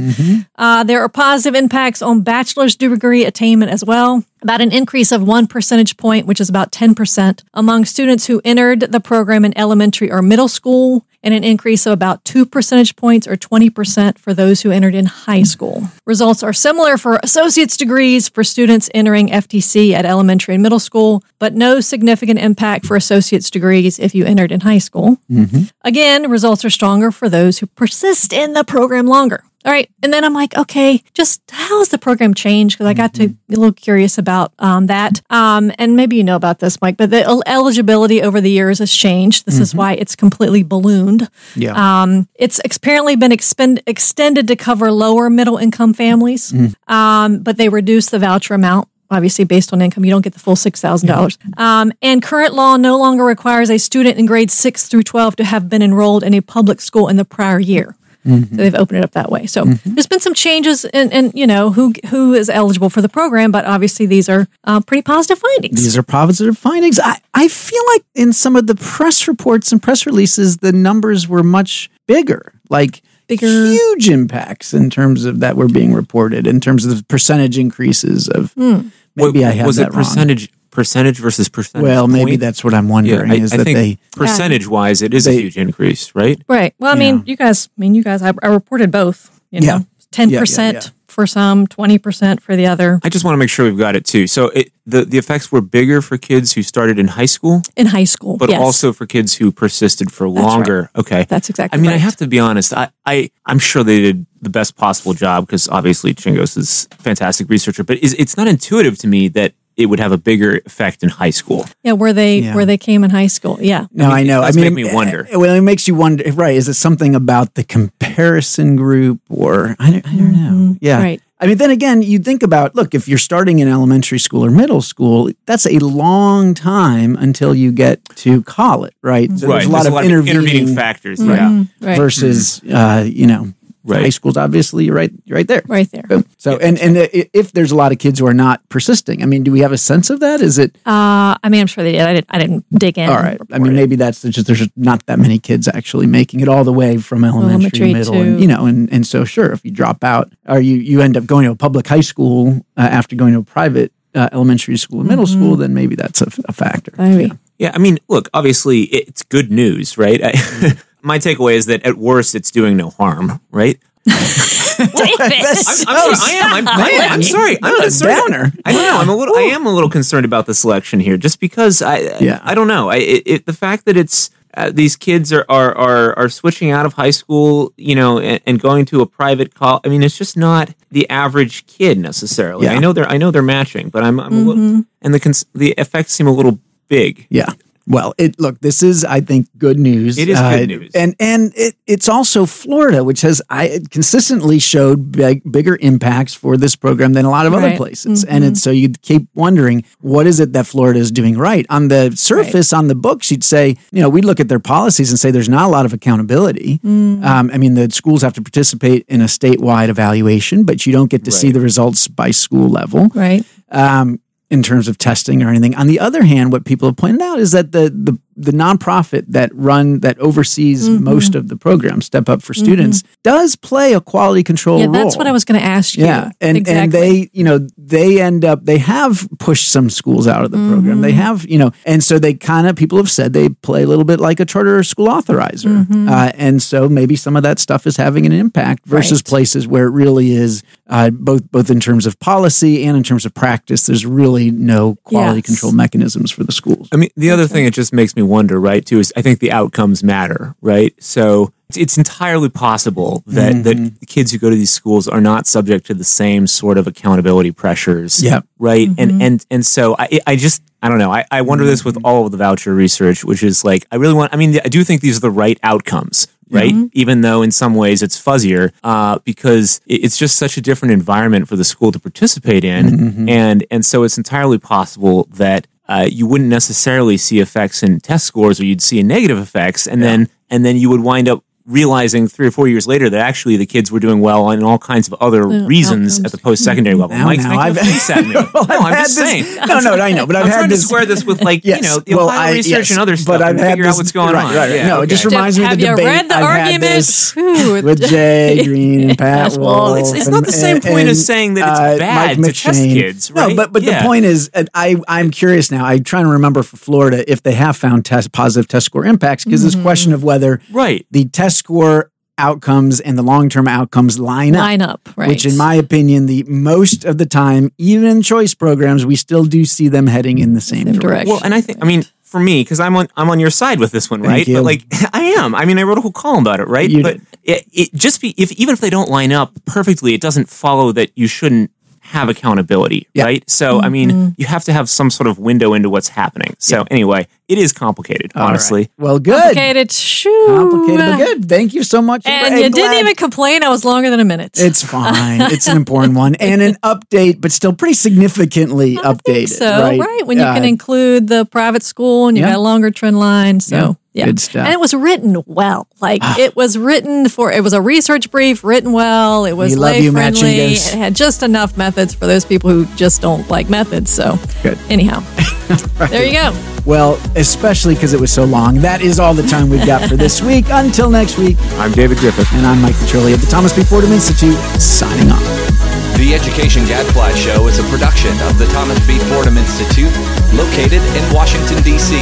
Uh, 0.57 0.85
there 0.85 1.01
are 1.01 1.09
positive 1.09 1.57
impacts 1.57 2.03
on 2.03 2.23
bachelor's 2.23 2.77
degree 2.77 3.25
attainment 3.25 3.73
as 3.73 3.85
well. 3.85 4.23
About 4.43 4.61
an 4.61 4.73
increase 4.73 5.11
of 5.11 5.27
one 5.27 5.47
percentage 5.47 5.97
point, 5.97 6.27
which 6.27 6.41
is 6.41 6.49
about 6.49 6.71
10%, 6.71 7.43
among 7.55 7.85
students 7.85 8.27
who 8.27 8.41
entered 8.45 8.81
the 8.81 9.01
program 9.01 9.45
in 9.45 9.57
elementary 9.59 10.13
or 10.13 10.23
middle 10.23 10.49
school, 10.49 11.05
and 11.25 11.35
an 11.35 11.43
increase 11.43 11.87
of 11.87 11.93
about 11.93 12.25
two 12.25 12.47
percentage 12.47 12.95
points 12.95 13.27
or 13.27 13.37
20% 13.37 14.19
for 14.19 14.33
those 14.33 14.61
who 14.61 14.71
entered 14.71 14.95
in 14.95 15.07
high 15.07 15.43
school. 15.43 15.89
Results 16.07 16.43
are 16.43 16.53
similar 16.53 16.97
for 16.97 17.19
associate's 17.23 17.77
degrees 17.77 18.29
for 18.29 18.45
students 18.45 18.91
entering 18.95 19.29
FTC 19.29 19.93
at 19.93 20.05
elementary 20.05 20.55
and 20.55 20.63
middle 20.63 20.79
school, 20.79 21.25
but 21.39 21.55
no 21.55 21.81
significant 21.81 22.39
impact 22.39 22.87
for 22.87 22.97
associate's 22.97 23.51
degrees 23.51 23.99
if 23.99 24.15
you 24.15 24.25
entered 24.27 24.53
in 24.53 24.61
high 24.61 24.79
school. 24.79 25.17
Mm-hmm. 25.31 25.65
Again, 25.83 26.31
results 26.31 26.65
are 26.65 26.71
stronger 26.71 27.11
for 27.11 27.29
those 27.29 27.59
who 27.59 27.67
persist 27.67 28.33
in 28.33 28.53
the 28.53 28.63
program 28.63 29.07
longer. 29.07 29.43
All 29.65 29.73
right. 29.73 29.89
And 30.03 30.13
then 30.13 30.25
I'm 30.25 30.35
like, 30.35 30.55
okay, 30.59 31.03
just 31.15 31.41
how 31.51 31.79
has 31.79 31.89
the 31.89 31.97
program 31.97 32.35
changed? 32.35 32.77
Because 32.77 32.87
I 32.87 32.93
got 32.93 33.15
to 33.15 33.29
be 33.29 33.55
a 33.55 33.59
little 33.59 33.73
curious 33.73 34.19
about 34.19 34.53
um, 34.59 34.89
that. 34.89 35.23
Um, 35.31 35.73
and 35.79 35.97
maybe 35.97 36.17
you 36.17 36.25
know 36.25 36.37
about 36.37 36.59
this, 36.59 36.79
Mike, 36.83 36.99
but 36.99 37.09
the 37.09 37.23
el- 37.23 37.43
eligibility 37.47 38.21
over 38.21 38.43
the 38.43 38.51
years 38.51 38.81
has 38.81 38.93
changed. 38.93 39.47
This 39.47 39.59
is 39.59 39.75
why 39.75 39.95
it's 39.95 40.15
completely 40.17 40.63
ballooned. 40.63 41.31
Yeah. 41.57 41.73
Um, 42.03 42.29
it's 42.35 42.61
apparently 42.63 43.17
been 43.17 43.33
expend- 43.33 43.83
extended 43.87 44.49
to 44.49 44.57
cover 44.57 44.93
lower 44.93 45.31
middle 45.31 45.57
income 45.57 45.95
families, 45.95 46.53
um, 46.89 47.39
but 47.39 47.57
they 47.57 47.71
reduced 47.71 48.11
the 48.11 48.19
voucher 48.19 48.53
amount. 48.55 48.89
Obviously, 49.11 49.45
based 49.45 49.73
on 49.73 49.81
income, 49.81 50.05
you 50.05 50.11
don't 50.11 50.23
get 50.23 50.33
the 50.35 50.41
full 50.41 50.57
six 50.57 50.81
thousand 50.81 51.09
dollars. 51.09 51.39
Um, 51.57 51.93
and 52.03 52.23
current 52.23 52.53
law 52.55 52.77
no 52.77 52.99
longer 52.99 53.25
requires 53.25 53.71
a 53.71 53.79
student 53.79 54.19
in 54.19 54.27
grades 54.27 54.53
six 54.53 54.89
through 54.89 55.05
twelve 55.05 55.37
to 55.37 55.45
have 55.45 55.69
been 55.69 55.83
enrolled 55.83 56.23
in 56.23 56.35
a 56.35 56.41
public 56.41 56.81
school 56.81 57.09
in 57.09 57.17
the 57.17 57.25
prior 57.25 57.61
year. 57.61 57.97
So 58.25 58.57
they've 58.57 58.75
opened 58.75 58.99
it 58.99 59.05
up 59.05 59.13
that 59.13 59.31
way. 59.31 59.47
So 59.47 59.65
mm-hmm. 59.65 59.95
there's 59.95 60.07
been 60.07 60.21
some 60.21 60.35
changes 60.35 60.85
in, 60.87 61.13
in 61.13 61.31
you 61.35 61.47
know 61.47 61.71
who 61.71 61.93
who 62.09 62.33
is 62.33 62.49
eligible 62.49 62.89
for 62.89 63.03
the 63.03 63.09
program, 63.09 63.51
but 63.51 63.65
obviously 63.67 64.07
these 64.07 64.29
are 64.29 64.49
uh, 64.65 64.81
pretty 64.81 65.03
positive 65.03 65.39
findings. 65.39 65.83
These 65.83 65.97
are 65.97 66.03
positive 66.03 66.57
findings. 66.57 66.99
I, 66.99 67.19
I 67.35 67.49
feel 67.49 67.83
like 67.93 68.05
in 68.15 68.33
some 68.33 68.57
of 68.57 68.67
the 68.67 68.75
press 68.77 69.29
reports 69.29 69.73
and 69.73 69.83
press 69.83 70.07
releases, 70.07 70.59
the 70.59 70.73
numbers 70.73 71.29
were 71.29 71.43
much 71.43 71.91
bigger, 72.07 72.55
like 72.71 73.03
Bigger. 73.27 73.47
huge 73.47 74.09
impacts 74.09 74.73
in 74.75 74.91
terms 74.91 75.25
of 75.25 75.41
that 75.41 75.57
were 75.57 75.69
being 75.69 75.93
reported, 75.93 76.47
in 76.47 76.61
terms 76.61 76.85
of 76.85 76.97
the 76.97 77.05
percentage 77.05 77.59
increases 77.59 78.29
of. 78.29 78.53
Hmm. 78.55 78.89
Maybe 79.17 79.41
Wa- 79.41 79.49
I 79.49 79.51
have 79.51 79.67
was 79.67 79.77
that 79.77 79.89
it 79.89 79.95
percentage 79.95 80.51
percentage 80.75 81.19
versus 81.19 81.49
percentage? 81.49 81.85
Well, 81.85 82.07
maybe 82.09 82.33
point? 82.33 82.41
that's 82.41 82.63
what 82.63 82.75
I'm 82.75 82.87
yeah. 82.89 82.93
wondering 82.93 83.31
I, 83.31 83.37
is 83.37 83.55
I 83.55 83.59
that 83.59 83.65
think 83.65 83.77
they. 83.79 83.99
percentage 84.15 84.67
wise, 84.67 85.01
it 85.01 85.15
is 85.15 85.25
They- 85.25 85.39
a 85.39 85.41
huge 85.41 85.57
increase, 85.57 86.15
right? 86.15 86.39
Right. 86.49 86.75
Well, 86.79 86.93
I 86.93 86.99
mean, 86.99 87.23
you 87.25 87.37
guys, 87.37 87.69
I 87.77 87.81
mean, 87.81 87.95
you 87.95 88.03
guys, 88.03 88.21
I, 88.23 88.33
I 88.43 88.49
reported 88.49 88.91
both. 88.91 89.41
You 89.51 89.61
Yeah. 89.63 89.79
know, 89.79 89.87
ten 90.11 90.29
Yeah, 90.29 90.35
yeah, 90.35 90.41
percent 90.41 90.75
yeah. 90.75 90.91
for 91.07 91.27
some, 91.27 91.67
twenty 91.69 91.97
percent 91.99 92.43
for 92.43 92.57
the 92.57 92.67
other 92.67 92.99
I 93.05 93.09
just 93.09 93.25
want 93.25 93.35
to 93.35 93.39
make 93.39 93.49
sure 93.51 93.65
we've 93.65 93.79
got 93.79 93.95
it 93.95 94.05
too. 94.05 94.27
So 94.27 94.49
it, 94.49 94.73
the 94.85 95.05
the 95.05 95.17
effects 95.17 95.53
were 95.53 95.61
bigger 95.61 96.03
for 96.03 96.19
kids 96.19 96.53
who 96.55 96.63
started 96.63 96.99
in 96.99 97.07
high 97.09 97.27
school, 97.27 97.63
in 97.77 97.87
high 97.87 98.05
school. 98.05 98.37
but 98.37 98.51
yes. 98.51 98.61
also 98.61 98.93
for 98.93 99.07
kids 99.07 99.37
who 99.37 99.53
persisted 99.53 100.11
for 100.13 100.27
right. 100.27 100.43
longer. 100.43 100.91
Okay, 100.97 101.25
That's 101.29 101.49
exactly 101.51 101.79
I 101.79 101.81
mean, 101.83 101.93
I 101.93 101.97
have 101.99 102.17
to 102.17 102.27
be 102.27 102.41
honest. 102.41 102.75
I, 102.75 102.89
I 103.07 103.31
I'm 103.47 103.61
sure 103.61 103.85
they 103.85 104.01
did 104.03 104.27
the 104.43 104.51
best 104.51 104.77
possible 104.77 105.15
job 105.15 105.47
because 105.47 105.69
obviously 105.69 106.15
Chingos 106.15 106.57
is 106.59 106.89
a 106.93 106.97
fantastic 107.03 107.49
researcher, 107.49 107.85
but 107.85 107.97
it's, 108.03 108.13
it's 108.15 108.37
not 108.37 108.47
intuitive 108.49 108.99
to 108.99 109.07
me 109.07 109.29
that 109.29 109.55
it 109.77 109.87
would 109.87 109.99
have 110.01 110.13
a 110.13 110.19
bigger 110.19 110.61
effect 110.67 111.03
in 111.03 111.09
high 111.09 111.31
school. 111.31 111.65
yeah, 111.83 111.93
where 111.93 112.13
they 112.13 112.39
Yeah. 112.41 112.55
where 112.55 112.67
they 112.67 112.79
came 112.79 113.03
in 113.05 113.11
high 113.11 113.27
school. 113.29 113.59
Yeah. 113.61 113.87
No, 113.93 114.07
I, 114.11 114.17
mean, 114.19 114.27
it 114.27 114.29
know. 114.29 114.43
I 114.43 114.47
does 114.47 114.57
mean, 114.57 114.65
make 114.75 114.87
me 114.87 114.95
wonder. 114.95 115.27
uh, 115.35 115.39
Well, 115.39 115.55
it 115.55 115.61
makes 115.63 115.89
you 115.89 115.95
wonder. 115.95 116.25
Right? 116.33 116.57
Is 116.57 116.69
it 116.69 116.75
something 116.75 117.15
about 117.15 117.55
the 117.55 117.65
comparison 117.65 118.77
group, 118.77 119.21
or 119.29 119.77
I 119.79 119.91
don't, 119.91 120.07
I 120.07 120.17
don't 120.17 120.33
know? 120.33 120.77
Yeah. 120.81 120.95
Mm-hmm. 120.97 121.03
Right. 121.05 121.21
I 121.41 121.47
mean, 121.47 121.59
then 121.59 121.71
again, 121.71 122.01
you 122.01 122.21
think 122.21 122.43
about 122.43 122.75
look, 122.75 122.95
if 122.95 123.07
you're 123.09 123.19
starting 123.19 123.59
in 123.59 123.69
elementary 123.69 124.19
school 124.19 124.45
or 124.45 124.51
middle 124.51 124.81
school, 124.81 125.31
that's 125.47 125.67
a 125.67 125.79
long 125.79 126.55
time 126.55 127.17
until 127.17 127.55
you 127.55 127.71
get 127.73 128.03
to 128.17 128.43
college, 128.45 128.95
right? 129.03 129.29
So 129.39 129.49
there's 129.49 129.67
a 129.67 129.69
lot 129.71 129.87
of 129.87 129.95
intervening, 130.05 130.75
factors. 130.75 131.19
Mm-hmm. 131.19 131.31
Yeah, 131.31 131.65
Right. 131.89 131.97
versus, 131.99 132.63
uh, 132.73 133.05
you 133.07 133.27
know, 133.27 133.53
Right. 133.87 134.01
high 134.03 134.09
school's 134.09 134.37
obviously 134.39 134.91
right, 134.91 135.13
right 135.29 135.47
there. 135.47 135.63
right 135.67 135.91
there. 135.91 136.05
Boom. 136.09 136.25
So, 136.39 136.57
and 136.57 136.79
and 136.79 136.97
i- 136.97 137.29
if 137.35 137.53
there's 137.53 137.71
a 137.71 137.77
lot 137.77 137.93
of 137.93 137.99
kids 137.99 138.19
who 138.19 138.27
are 138.27 138.33
not 138.35 138.67
persisting, 138.71 139.23
I 139.23 139.27
mean, 139.27 139.43
do 139.43 139.53
we 139.53 139.61
have 139.61 139.73
a 139.73 139.77
sense 139.79 140.09
of 140.09 140.21
that? 140.21 140.41
Is 140.41 140.59
it 140.59 140.77
Uh, 140.87 141.37
I 141.43 141.49
mean, 141.51 141.61
I'm 141.61 141.67
sure 141.67 141.85
they 141.85 141.93
did. 141.93 142.01
I 142.01 142.15
didn't. 142.15 142.27
I 142.31 142.39
didn't 142.39 142.65
dig 142.79 142.97
in. 142.99 143.09
All 143.11 143.17
right. 143.17 143.39
I 143.53 143.59
mean, 143.59 143.73
it. 143.73 143.77
maybe 143.77 143.97
that's 143.97 144.23
just 144.23 144.47
there's 144.47 144.67
not 144.75 145.05
that 145.07 145.19
many 145.19 145.39
kids 145.39 145.69
actually 145.69 146.07
making 146.07 146.41
it 146.41 146.49
all 146.49 146.65
the 146.65 146.73
way 146.73 146.97
from 146.97 147.25
elementary, 147.25 147.53
Elementary 147.55 147.93
middle, 147.93 148.15
and 148.23 148.37
to- 148.39 148.43
you 148.43 148.49
know, 148.49 148.65
and 148.67 148.91
and 148.93 149.07
so 149.07 149.25
sure, 149.25 149.53
if 149.53 149.65
you 149.65 149.71
drop 149.71 150.03
out 150.03 150.33
or 150.49 150.61
you 150.61 150.77
you 150.77 151.01
end 151.03 151.17
up 151.17 151.27
going 151.27 151.45
to 151.45 151.51
a 151.53 151.57
public 151.57 151.87
high 151.87 152.01
school 152.01 152.65
uh, 152.77 152.81
after 152.81 153.15
going 153.17 153.35
to 153.35 153.41
a 153.41 153.45
private 153.45 153.93
uh, 154.15 154.29
elementary 154.33 154.77
school 154.79 155.01
and 155.01 155.09
middle 155.09 155.27
school, 155.27 155.57
then 155.57 155.75
maybe 155.75 155.95
that's 155.95 156.23
a, 156.23 156.29
a 156.47 156.53
factor. 156.53 156.93
Maybe. 156.97 157.33
Yeah, 157.59 157.73
I 157.75 157.79
mean, 157.79 157.99
look, 158.09 158.29
obviously 158.33 158.83
it's 158.85 159.23
good 159.23 159.51
news, 159.51 159.97
right? 159.99 160.21
I, 160.25 160.33
my 161.05 161.19
takeaway 161.19 161.55
is 161.55 161.67
that 161.67 161.85
at 161.87 161.97
worst 161.97 162.35
it's 162.35 162.51
doing 162.51 162.77
no 162.77 162.91
harm, 162.91 163.41
right? 163.51 163.79
I'm, 164.09 164.89
I'm 164.89 165.55
sorry, 165.55 166.15
I 166.19 166.41
am. 166.43 166.53
I'm, 166.55 166.69
I 166.69 166.91
am. 166.91 167.13
I'm 167.13 167.23
sorry. 167.23 167.57
I'm 167.63 167.71
What 167.73 167.79
a 167.81 167.83
concerned. 167.85 168.17
downer. 168.33 168.53
I 168.65 168.73
don't 168.73 168.83
know. 168.83 168.99
I'm 168.99 169.09
a 169.09 169.17
little. 169.17 169.37
I 169.37 169.43
am 169.43 169.67
a 169.67 169.73
little 169.73 169.89
concerned 169.91 170.25
about 170.25 170.47
the 170.47 170.55
selection 170.55 171.01
here, 171.01 171.17
just 171.17 171.41
because 171.41 171.81
I. 171.83 171.99
Yeah. 172.21 172.41
I 172.43 172.55
don't 172.55 172.69
know. 172.69 172.91
I, 172.91 172.97
it, 172.97 173.23
it, 173.27 173.47
the 173.47 173.53
fact 173.53 173.85
that 173.87 173.97
it's 173.97 174.31
uh, 174.55 174.71
these 174.73 174.97
kids 174.97 175.33
are, 175.33 175.45
are 175.49 175.75
are 175.77 176.19
are 176.19 176.29
switching 176.29 176.71
out 176.71 176.87
of 176.87 176.95
high 176.95 177.11
school, 177.13 177.73
you 177.77 177.95
know, 177.95 178.19
and, 178.19 178.41
and 178.47 178.61
going 178.61 178.85
to 178.87 179.01
a 179.01 179.07
private 179.07 179.55
college. 179.55 179.83
I 179.85 179.89
mean, 179.89 180.03
it's 180.03 180.19
just 180.19 180.37
not 180.37 180.71
the 180.91 181.09
average 181.09 181.67
kid 181.67 181.99
necessarily. 181.99 182.67
Yeah. 182.67 182.73
I 182.75 182.79
know 182.79 182.93
they're 182.93 183.09
I 183.09 183.17
know 183.17 183.31
they're 183.31 183.43
matching, 183.43 183.89
but 183.89 184.03
I'm, 184.03 184.19
I'm 184.21 184.33
a 184.33 184.41
little, 184.41 184.85
and 185.03 185.15
the 185.15 185.21
cons- 185.21 185.47
the 185.55 185.71
effects 185.79 186.13
seem 186.13 186.27
a 186.27 186.33
little 186.33 186.59
big. 186.89 187.27
Yeah. 187.31 187.51
Well, 187.87 188.15
it 188.17 188.41
look. 188.41 188.61
This 188.61 188.83
is, 188.83 189.05
I 189.05 189.21
think, 189.21 189.49
good 189.59 189.79
news. 189.79 190.17
It 190.19 190.29
is 190.29 190.39
good 190.39 190.63
Uh, 190.63 190.67
news. 190.67 190.91
and 190.95 191.15
and 191.21 191.53
it, 191.55 191.75
it's 191.87 192.09
also 192.09 192.47
Florida, 192.47 193.05
which 193.05 193.21
has 193.21 193.43
I 193.51 193.81
consistently 193.91 194.59
showed 194.59 195.13
big, 195.13 195.43
bigger 195.51 195.77
impacts 195.81 196.33
for 196.35 196.57
this 196.57 196.77
program 196.77 197.13
than 197.13 197.25
a 197.27 197.31
lot 197.31 197.45
of 197.47 197.53
other 197.53 197.67
Right. 197.69 197.77
places. 197.77 198.25
And 198.25 198.43
it's 198.45 198.63
so 198.63 198.71
you'd 198.71 199.03
keep 199.03 199.27
wondering 199.35 199.85
what 200.01 200.27
is 200.27 200.41
it 200.41 200.53
that 200.55 200.67
Florida 200.67 200.99
is 200.99 201.11
doing 201.13 201.37
right. 201.37 201.67
On 201.69 201.89
the 201.89 202.13
surface, 202.17 202.73
on 202.73 202.89
the 202.89 202.95
books, 202.95 203.31
you'd 203.31 203.45
say, 203.45 203.77
you 203.93 204.01
know, 204.01 204.09
we 204.09 204.23
look 204.23 204.41
at 204.41 204.49
their 204.49 204.59
policies 204.61 205.11
and 205.11 205.19
say 205.21 205.31
there's 205.31 205.49
not 205.49 205.67
a 205.67 205.69
lot 205.69 205.85
of 205.85 205.93
accountability. 205.93 206.81
Um, 206.85 207.51
I 207.53 207.59
mean, 207.59 207.75
the 207.75 207.91
schools 207.91 208.23
have 208.23 208.33
to 208.35 208.43
participate 208.43 209.05
in 209.09 209.21
a 209.21 209.27
statewide 209.27 209.89
evaluation, 209.91 210.65
but 210.65 210.87
you 210.87 210.93
don't 210.93 211.11
get 211.11 211.25
to 211.25 211.31
see 211.31 211.51
the 211.53 211.61
results 211.61 212.09
by 212.09 212.31
school 212.31 212.69
level 212.69 213.09
Right. 213.15 213.45
um, 213.71 214.21
in 214.55 214.63
terms 214.63 214.89
of 214.89 214.97
testing 214.97 215.43
or 215.43 215.51
anything. 215.51 215.75
On 215.75 215.89
the 215.89 216.01
other 216.01 216.23
hand, 216.23 216.53
what 216.53 216.65
people 216.65 216.89
have 216.89 216.97
pointed 216.97 217.21
out 217.21 217.39
is 217.39 217.51
that 217.53 217.73
the 217.73 217.91
the 217.91 218.19
the 218.37 218.53
nonprofit 218.53 219.25
that 219.29 219.51
run 219.55 220.01
that 220.01 220.19
oversees 220.19 220.89
Mm-hmm. 220.89 221.05
most 221.05 221.35
of 221.35 221.49
the 221.49 221.57
program, 221.57 222.01
Step 222.03 222.29
Up 222.29 222.43
for 222.43 222.53
Students, 222.55 223.03
does 223.23 223.57
play 223.57 223.93
a 223.93 224.01
quality 224.01 224.43
control 224.43 224.79
Yeah, 224.81 224.87
role. 224.87 224.93
that's 224.95 225.17
what 225.17 225.27
I 225.27 225.33
was 225.33 225.45
going 225.45 225.61
to 225.61 225.67
ask 225.67 225.97
you. 225.97 226.05
Yeah, 226.05 226.31
and 226.41 226.57
exactly. 226.57 226.83
and 226.83 226.93
they 226.93 227.31
you 227.33 227.45
know 227.45 227.67
they 227.79 228.21
end 228.21 228.45
up 228.45 228.65
they 228.65 228.79
have 228.79 229.29
pushed 229.39 229.69
some 229.71 229.89
schools 229.91 230.27
out 230.27 230.45
of 230.45 230.51
the 230.51 230.57
program. 230.59 230.85
Mm-hmm. 230.85 231.01
They 231.03 231.13
have 231.13 231.47
you 231.49 231.59
know, 231.59 231.71
and 231.87 232.03
so 232.03 232.19
they 232.19 232.35
kind 232.35 232.67
of 232.67 232.77
people 232.77 232.99
have 232.99 233.11
said 233.11 233.33
they 233.33 233.49
play 233.49 233.83
a 233.83 233.87
little 233.87 234.05
bit 234.05 234.21
like 234.21 234.41
a 234.41 234.45
charter 234.45 234.83
school 234.83 235.07
authorizer, 235.09 235.85
Mm-hmm. 235.85 236.09
uh, 236.09 236.33
and 236.35 236.63
so 236.63 236.89
maybe 236.89 237.17
some 237.17 237.37
of 237.37 237.43
that 237.43 237.59
stuff 237.59 237.87
is 237.87 237.97
having 237.97 238.27
an 238.27 238.33
impact 238.33 238.87
versus 238.87 239.19
Right. 239.21 239.25
places 239.27 239.67
where 239.69 239.87
it 239.87 239.91
really 239.91 240.33
is 240.33 240.63
uh, 240.89 241.11
both 241.11 241.51
both 241.51 241.71
in 241.71 241.81
terms 241.81 242.07
of 242.07 242.19
policy 242.21 242.85
and 242.85 242.97
in 242.97 243.03
terms 243.03 243.25
of 243.27 243.33
practice. 243.35 243.87
There's 243.87 244.05
really 244.07 244.51
no 244.51 244.97
quality 245.05 245.39
Yes. 245.39 245.47
control 245.47 245.73
mechanisms 245.73 246.31
for 246.31 246.45
the 246.45 246.53
schools. 246.53 246.89
I 246.93 246.97
mean, 246.97 247.11
the 247.17 247.31
other 247.31 247.47
thing 247.47 247.65
it 247.67 247.75
just 247.75 247.93
makes 247.93 248.15
me 248.17 248.23
wonder, 248.25 248.61
right? 248.61 248.85
Too 248.85 248.99
is 248.99 249.13
I 249.17 249.23
think 249.23 249.39
the 249.39 249.53
outcomes 249.53 250.03
matter, 250.03 250.55
right? 250.61 250.95
So 251.03 251.53
it's, 251.69 251.79
it's 251.79 251.99
entirely 251.99 252.49
possible 252.49 253.23
that 253.27 253.53
mm-hmm. 253.53 253.63
that 253.63 254.01
the 254.01 254.07
kids 254.07 254.33
who 254.33 254.39
go 254.39 254.51
to 254.51 254.57
these 254.57 254.71
schools 254.71 255.09
are 255.09 255.21
not 255.21 255.47
subject 255.47 255.87
to 255.87 255.95
the 255.95 256.05
same 256.05 256.47
sort 256.47 256.79
of 256.79 256.87
accountability 256.87 257.53
pressures, 257.53 258.23
Yep. 258.23 258.47
right? 258.59 258.89
And 258.89 259.13
mm-hmm. 259.13 259.23
and 259.23 259.47
and 259.51 259.67
so 259.67 259.97
I 259.99 260.21
I 260.27 260.37
just 260.37 260.63
I 260.83 260.89
don't 260.89 260.99
know. 260.99 261.13
I, 261.13 261.25
I 261.31 261.43
wonder 261.43 261.65
this 261.65 261.85
with 261.85 261.97
mm-hmm. 261.97 262.07
all 262.07 262.27
of 262.27 262.33
the 262.33 262.39
voucher 262.39 262.75
research, 262.75 263.25
which 263.25 263.43
is 263.43 263.65
like 263.65 263.87
I 263.91 263.97
really 263.97 264.15
want. 264.15 264.33
I 264.33 264.37
mean, 264.37 264.59
I 264.65 264.69
do 264.69 264.85
think 264.85 265.01
these 265.01 265.17
are 265.17 265.21
the 265.21 265.31
right 265.31 265.59
outcomes. 265.63 266.29
Right, 266.51 266.73
even 266.93 267.23
though 267.23 267.43
in 267.43 267.51
some 267.51 267.75
ways 267.75 268.01
it's 268.01 268.23
fuzzier, 268.23 268.71
uh, 268.85 269.19
because 269.25 269.81
it's 269.87 270.17
just 270.17 270.37
such 270.37 270.57
a 270.57 270.61
different 270.61 270.93
environment 270.93 271.49
for 271.49 271.57
the 271.57 271.65
school 271.65 271.91
to 271.91 271.99
participate 271.99 272.63
in, 272.63 273.29
and 273.29 273.67
and 273.73 273.85
so 273.85 274.05
it's 274.05 274.19
entirely 274.19 274.59
possible 274.59 275.27
that 275.33 275.67
uh, 275.89 276.07
you 276.11 276.27
wouldn't 276.27 276.51
necessarily 276.51 277.17
see 277.17 277.41
effects 277.41 277.83
in 277.83 278.01
test 278.01 278.27
scores, 278.27 278.61
or 278.61 278.65
you'd 278.65 278.83
see 278.83 279.01
a 279.01 279.03
negative 279.03 279.39
effects, 279.39 279.87
and 279.87 280.03
then 280.03 280.29
and 280.51 280.65
then 280.65 280.77
you 280.77 280.89
would 280.91 281.01
wind 281.01 281.29
up 281.29 281.45
realizing 281.67 282.29
three 282.29 282.47
or 282.47 282.51
four 282.51 282.69
years 282.69 282.87
later 282.87 283.09
that 283.09 283.21
actually 283.21 283.57
the 283.57 283.65
kids 283.67 283.91
were 283.91 283.99
doing 284.01 284.21
well 284.21 284.51
in 284.51 284.63
all 284.63 284.79
kinds 284.79 285.09
of 285.09 285.15
other 285.15 285.47
reasons 285.47 286.19
outcomes. 286.19 286.25
at 286.27 286.33
the 286.33 286.39
post-secondary 286.39 286.95
level. 286.95 287.17
Now, 287.17 287.25
Mike's 287.25 287.45
now, 287.45 287.51
making 287.51 287.63
I've- 287.63 287.81
a 287.81 287.85
face 287.85 288.11
at 288.11 288.27
me. 288.27 288.35
Well, 288.35 288.67
no, 288.69 288.75
I've 288.81 288.85
I'm 288.85 288.93
just 289.05 289.17
this- 289.17 289.31
saying. 289.31 289.45
No, 289.67 289.81
no, 289.81 289.95
I 289.95 290.13
know, 290.13 290.27
but 290.27 290.37
I've 290.37 290.45
I'm 290.45 290.51
had 290.51 290.57
trying 290.59 290.69
this- 290.69 290.81
to 290.83 290.87
square 290.87 291.07
this 291.07 291.25
with 291.25 291.41
like 291.43 291.65
Yes. 291.65 291.81
you 291.83 291.89
know 291.89 291.99
the 292.01 292.17
Well, 292.17 292.29
I- 292.29 292.53
research 292.53 292.71
yes. 292.71 292.91
and 292.91 293.01
other 293.01 293.17
stuff, 293.17 293.39
But 293.39 293.43
I've 293.43 293.51
and 293.53 293.61
had 293.61 293.71
figure 293.71 293.85
this, 293.85 293.95
out 293.95 293.99
what's 293.99 294.13
going 294.13 294.35
right, 294.35 294.45
on. 294.45 294.55
Right, 294.55 294.69
right. 294.69 294.75
Yeah, 294.77 294.89
no, 294.89 295.01
it 295.03 295.07
just 295.09 295.25
okay. 295.27 295.35
reminds 295.35 295.59
me 295.59 295.65
of 295.65 295.71
the 295.71 295.77
debate. 295.87 296.05
read 296.05 296.29
the 296.29 296.35
I've 296.35 296.71
had 296.73 296.81
this 296.83 297.35
with 297.37 298.01
Jay 298.11 298.63
Greene 298.65 299.09
and 299.11 299.19
Pat 299.19 299.57
Well, 299.59 299.95
it's, 299.95 300.13
it's 300.13 300.29
not 300.29 300.45
the 300.45 300.53
same 300.53 300.81
point 300.83 301.01
and, 301.01 301.09
as 301.11 301.25
saying 301.25 301.55
that 301.55 301.71
it's 301.71 301.81
uh, 301.81 301.99
bad 301.99 302.37
to 302.43 302.53
test 302.53 302.83
kids, 302.83 303.31
right? 303.31 303.49
No, 303.49 303.57
but 303.57 303.73
but 303.73 303.83
the 303.85 303.99
point 304.03 304.25
is, 304.27 304.51
uh, 304.55 304.65
I 304.75 304.97
I'm 305.09 305.31
curious 305.31 305.71
now. 305.71 305.85
I'm 305.87 306.05
trying 306.05 306.25
to 306.25 306.31
remember 306.31 306.63
for 306.63 306.77
Florida 306.77 307.31
if 307.31 307.43
they 307.43 307.55
have 307.55 307.77
found 307.77 308.05
test 308.05 308.33
positive 308.33 308.69
test 308.69 308.87
score 308.87 309.05
impacts 309.07 309.45
because 309.47 309.63
this 309.65 309.75
question 309.75 310.13
of 310.13 310.23
whether 310.23 310.61
Right. 310.71 311.07
the 311.11 311.25
test 311.27 311.54
score 311.55 312.11
outcomes 312.37 313.01
and 313.01 313.17
the 313.17 313.23
long 313.23 313.49
term 313.49 313.69
outcomes 313.69 314.19
line 314.19 314.55
up. 314.55 314.61
line 314.61 314.83
up, 314.83 315.09
right? 315.17 315.29
Which, 315.29 315.47
in 315.47 315.57
my 315.57 315.75
opinion, 315.75 316.27
the 316.27 316.43
most 316.45 317.05
of 317.05 317.19
the 317.19 317.27
time, 317.27 317.71
even 317.79 318.05
in 318.07 318.23
choice 318.23 318.55
programs, 318.55 319.07
we 319.07 319.17
still 319.17 319.45
do 319.45 319.65
see 319.65 319.89
them 319.89 320.07
heading 320.09 320.39
in 320.39 320.55
the 320.55 320.61
same, 320.61 320.87
Same 320.87 320.95
direction. 320.95 321.01
direction. 321.09 321.29
Well, 321.31 321.41
and 321.45 321.55
I 321.55 321.61
think 321.61 321.79
I 321.81 321.87
mean 321.87 322.05
for 322.23 322.41
me 322.41 322.63
because 322.63 322.81
I'm 322.81 322.97
on 322.97 323.09
I'm 323.17 323.31
on 323.31 323.39
your 323.39 323.51
side 323.51 323.79
with 323.79 323.93
this 323.93 324.11
one, 324.11 324.21
right? 324.21 324.47
you. 324.47 324.57
But 324.57 324.65
like 324.65 324.85
I 325.13 325.23
am. 325.39 325.55
I 325.55 325.65
mean, 325.65 325.79
I 325.79 325.85
wrote 325.85 325.99
a 325.99 326.01
whole 326.01 326.13
column 326.13 326.43
about 326.45 326.59
it, 326.61 326.67
right? 326.67 326.91
You 326.91 327.03
but 327.03 327.19
it, 327.45 327.65
it 327.73 327.95
just 327.95 328.21
be 328.21 328.35
if 328.37 328.51
even 328.53 328.73
if 328.73 328.81
they 328.81 328.91
don't 328.91 329.09
line 329.09 329.31
up 329.33 329.53
perfectly, 329.65 330.15
it 330.15 330.21
doesn't 330.21 330.49
follow 330.49 330.91
that 330.93 331.13
you 331.15 331.29
shouldn't 331.29 331.71
have 332.15 332.29
accountability, 332.29 333.07
Yeah. 333.15 333.25
right? 333.25 333.43
So 333.51 333.79
I 333.81 333.85
Mm-hmm. 333.85 333.93
mean, 333.93 334.35
you 334.39 334.47
have 334.47 334.65
to 334.65 334.73
have 334.73 334.89
some 334.89 335.11
sort 335.11 335.27
of 335.27 335.39
window 335.39 335.75
into 335.75 335.91
what's 335.91 336.09
happening. 336.09 336.55
So 336.59 336.85
anyway, 336.91 337.27
it 337.49 337.59
is 337.59 337.73
complicated, 337.73 338.33
All 338.35 338.43
right. 338.43 338.49
honestly. 338.51 338.89
Well, 338.99 339.19
good. 339.19 339.35
complicated. 339.35 339.93
Shoo. 339.93 340.45
Complicated, 340.47 340.99
but 341.07 341.17
good. 341.19 341.49
Thank 341.49 341.75
you 341.75 341.83
so 341.83 342.01
much. 342.01 342.25
And 342.27 342.55
I'm 342.55 342.63
you 342.63 342.71
glad- 342.71 342.75
didn't 342.81 342.99
even 343.01 343.15
complain. 343.17 343.63
I 343.63 343.69
was 343.69 343.85
longer 343.85 344.09
than 344.11 344.21
a 344.21 344.25
minute. 344.25 344.53
It's 344.59 344.83
fine. 344.83 345.41
It's 345.53 345.69
an 345.69 345.77
important 345.77 346.15
one 346.15 346.35
and 346.37 346.63
an 346.63 346.77
update, 346.83 347.41
but 347.41 347.53
still 347.53 347.73
pretty 347.75 347.95
significantly 347.95 348.97
I 348.99 349.03
updated. 349.13 349.23
think 349.25 349.49
so, 349.49 349.71
right? 349.99 350.27
When 350.27 350.39
you 350.39 350.45
can 350.45 350.65
include 350.65 351.29
the 351.29 351.45
private 351.45 351.83
school 351.83 352.29
and 352.29 352.37
you 352.37 352.43
yeah. 352.45 352.51
got 352.51 352.59
a 352.59 352.61
longer 352.61 352.91
trend 352.91 353.19
line. 353.19 353.61
So, 353.61 353.97
Yeah, 354.15 354.21
yeah. 354.21 354.27
good 354.27 354.41
stuff. 354.41 354.63
Ah. 354.63 354.65
And 354.67 354.73
it 354.73 354.79
was 354.81 354.95
written 354.95 355.43
well. 355.47 355.89
Like 356.01 356.23
it 356.39 356.55
was 356.55 356.79
written 356.79 357.29
for, 357.29 357.51
it 357.53 357.63
was 357.63 357.73
a 357.73 357.81
research 357.83 358.31
brief 358.31 358.63
written 358.63 358.93
well. 358.93 359.45
It 359.45 359.53
was 359.55 359.73
We 359.73 359.77
love 359.77 359.91
lay 359.93 360.01
you, 360.03 360.13
friendly. 360.13 360.57
It 360.57 360.95
had 360.95 361.15
just 361.17 361.43
enough 361.43 361.77
methods 361.77 362.15
for 362.15 362.27
those 362.27 362.45
people 362.45 362.71
who 362.71 362.87
just 362.95 363.21
don't 363.21 363.49
like 363.51 363.69
methods. 363.69 364.11
So, 364.13 364.39
Good. 364.63 364.79
anyhow, 364.89 365.21
there 366.11 366.25
you 366.25 366.33
go. 366.33 366.53
well, 366.87 367.15
especially 367.35 367.95
because 367.95 368.13
it 368.13 368.21
was 368.21 368.33
so 368.33 368.45
long. 368.45 368.77
That 368.77 369.01
is 369.03 369.19
all 369.19 369.35
the 369.35 369.43
time 369.49 369.69
we've 369.69 369.85
got 369.87 370.09
for 370.09 370.17
this 370.17 370.41
week. 370.51 370.67
Until 370.69 371.11
next 371.11 371.37
week, 371.37 371.57
I'm 371.79 371.91
David 371.93 372.19
Griffith. 372.19 372.53
and 372.53 372.65
I'm 372.67 372.81
Mike 372.81 372.95
Petrilli 372.95 373.35
of 373.35 373.41
the 373.41 373.49
Thomas 373.49 373.75
B. 373.75 373.83
Fordham 373.83 374.13
Institute, 374.13 374.55
signing 374.81 375.31
off. 375.33 375.94
The 376.25 376.33
Education 376.33 376.87
Gadfly 376.87 377.33
Show 377.33 377.69
is 377.69 377.79
a 377.79 377.83
production 377.91 378.33
of 378.49 378.57
the 378.57 378.65
Thomas 378.69 378.99
B. 379.07 379.19
Fordham 379.19 379.59
Institute, 379.59 380.17
located 380.55 381.03
in 381.15 381.35
Washington, 381.35 381.83
D.C. 381.83 382.17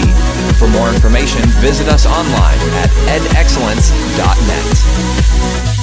For 0.59 0.67
more 0.67 0.89
information, 0.89 1.43
visit 1.63 1.87
us 1.87 2.05
online 2.05 2.59
at 2.83 2.91
edexcellence.net. 3.07 5.82